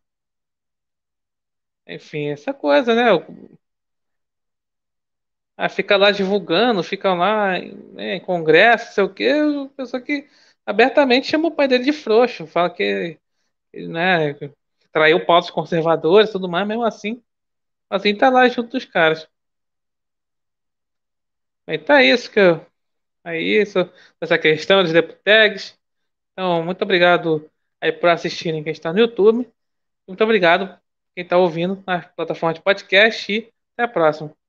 Enfim, 1.88 2.28
essa 2.30 2.54
coisa, 2.54 2.96
né? 2.96 3.06
Ah, 5.63 5.69
fica 5.69 5.95
lá 5.95 6.10
divulgando, 6.10 6.82
fica 6.82 7.13
lá 7.13 7.52
né, 7.93 8.15
em 8.15 8.19
congresso, 8.19 8.95
sei 8.95 9.04
o 9.04 9.13
quê, 9.13 9.32
pessoa 9.78 10.02
que 10.02 10.28
abertamente 10.65 11.28
chama 11.28 11.50
o 11.50 11.52
pai 11.52 11.67
dele 11.67 11.84
de 11.84 11.93
frouxo, 11.93 12.47
fala 12.47 12.67
que, 12.67 13.19
né, 13.74 14.34
traiu 14.91 15.24
pautas 15.26 15.52
conservadores 15.52 16.30
e 16.30 16.34
tudo 16.34 16.50
mais, 16.50 16.67
mesmo 16.67 16.84
assim, 16.84 17.21
assim 17.89 18.15
tá 18.15 18.30
lá 18.30 18.47
junto 18.50 18.71
dos 18.71 18.86
caras. 18.86 19.28
Então 21.67 21.95
é 21.95 22.06
isso 22.06 22.32
que 22.32 22.39
eu, 22.39 22.65
é 23.26 23.39
isso, 23.41 23.80
essa 24.21 24.38
questão 24.39 24.84
dos 24.84 24.93
deputados. 24.93 25.78
Então, 26.34 26.63
muito 26.65 26.82
obrigado 26.84 27.50
aí 27.82 27.91
por 27.91 28.10
assistirem 28.10 28.63
quem 28.63 28.74
está 28.74 28.93
no 28.93 29.00
YouTube. 29.00 29.47
Muito 30.08 30.24
obrigado 30.24 30.67
quem 31.15 31.24
está 31.24 31.38
ouvindo 31.38 31.84
na 31.88 32.02
plataforma 32.02 32.54
de 32.56 32.62
podcast 32.62 33.32
e 33.32 33.54
até 33.76 33.84
a 33.84 33.88
próxima. 33.88 34.40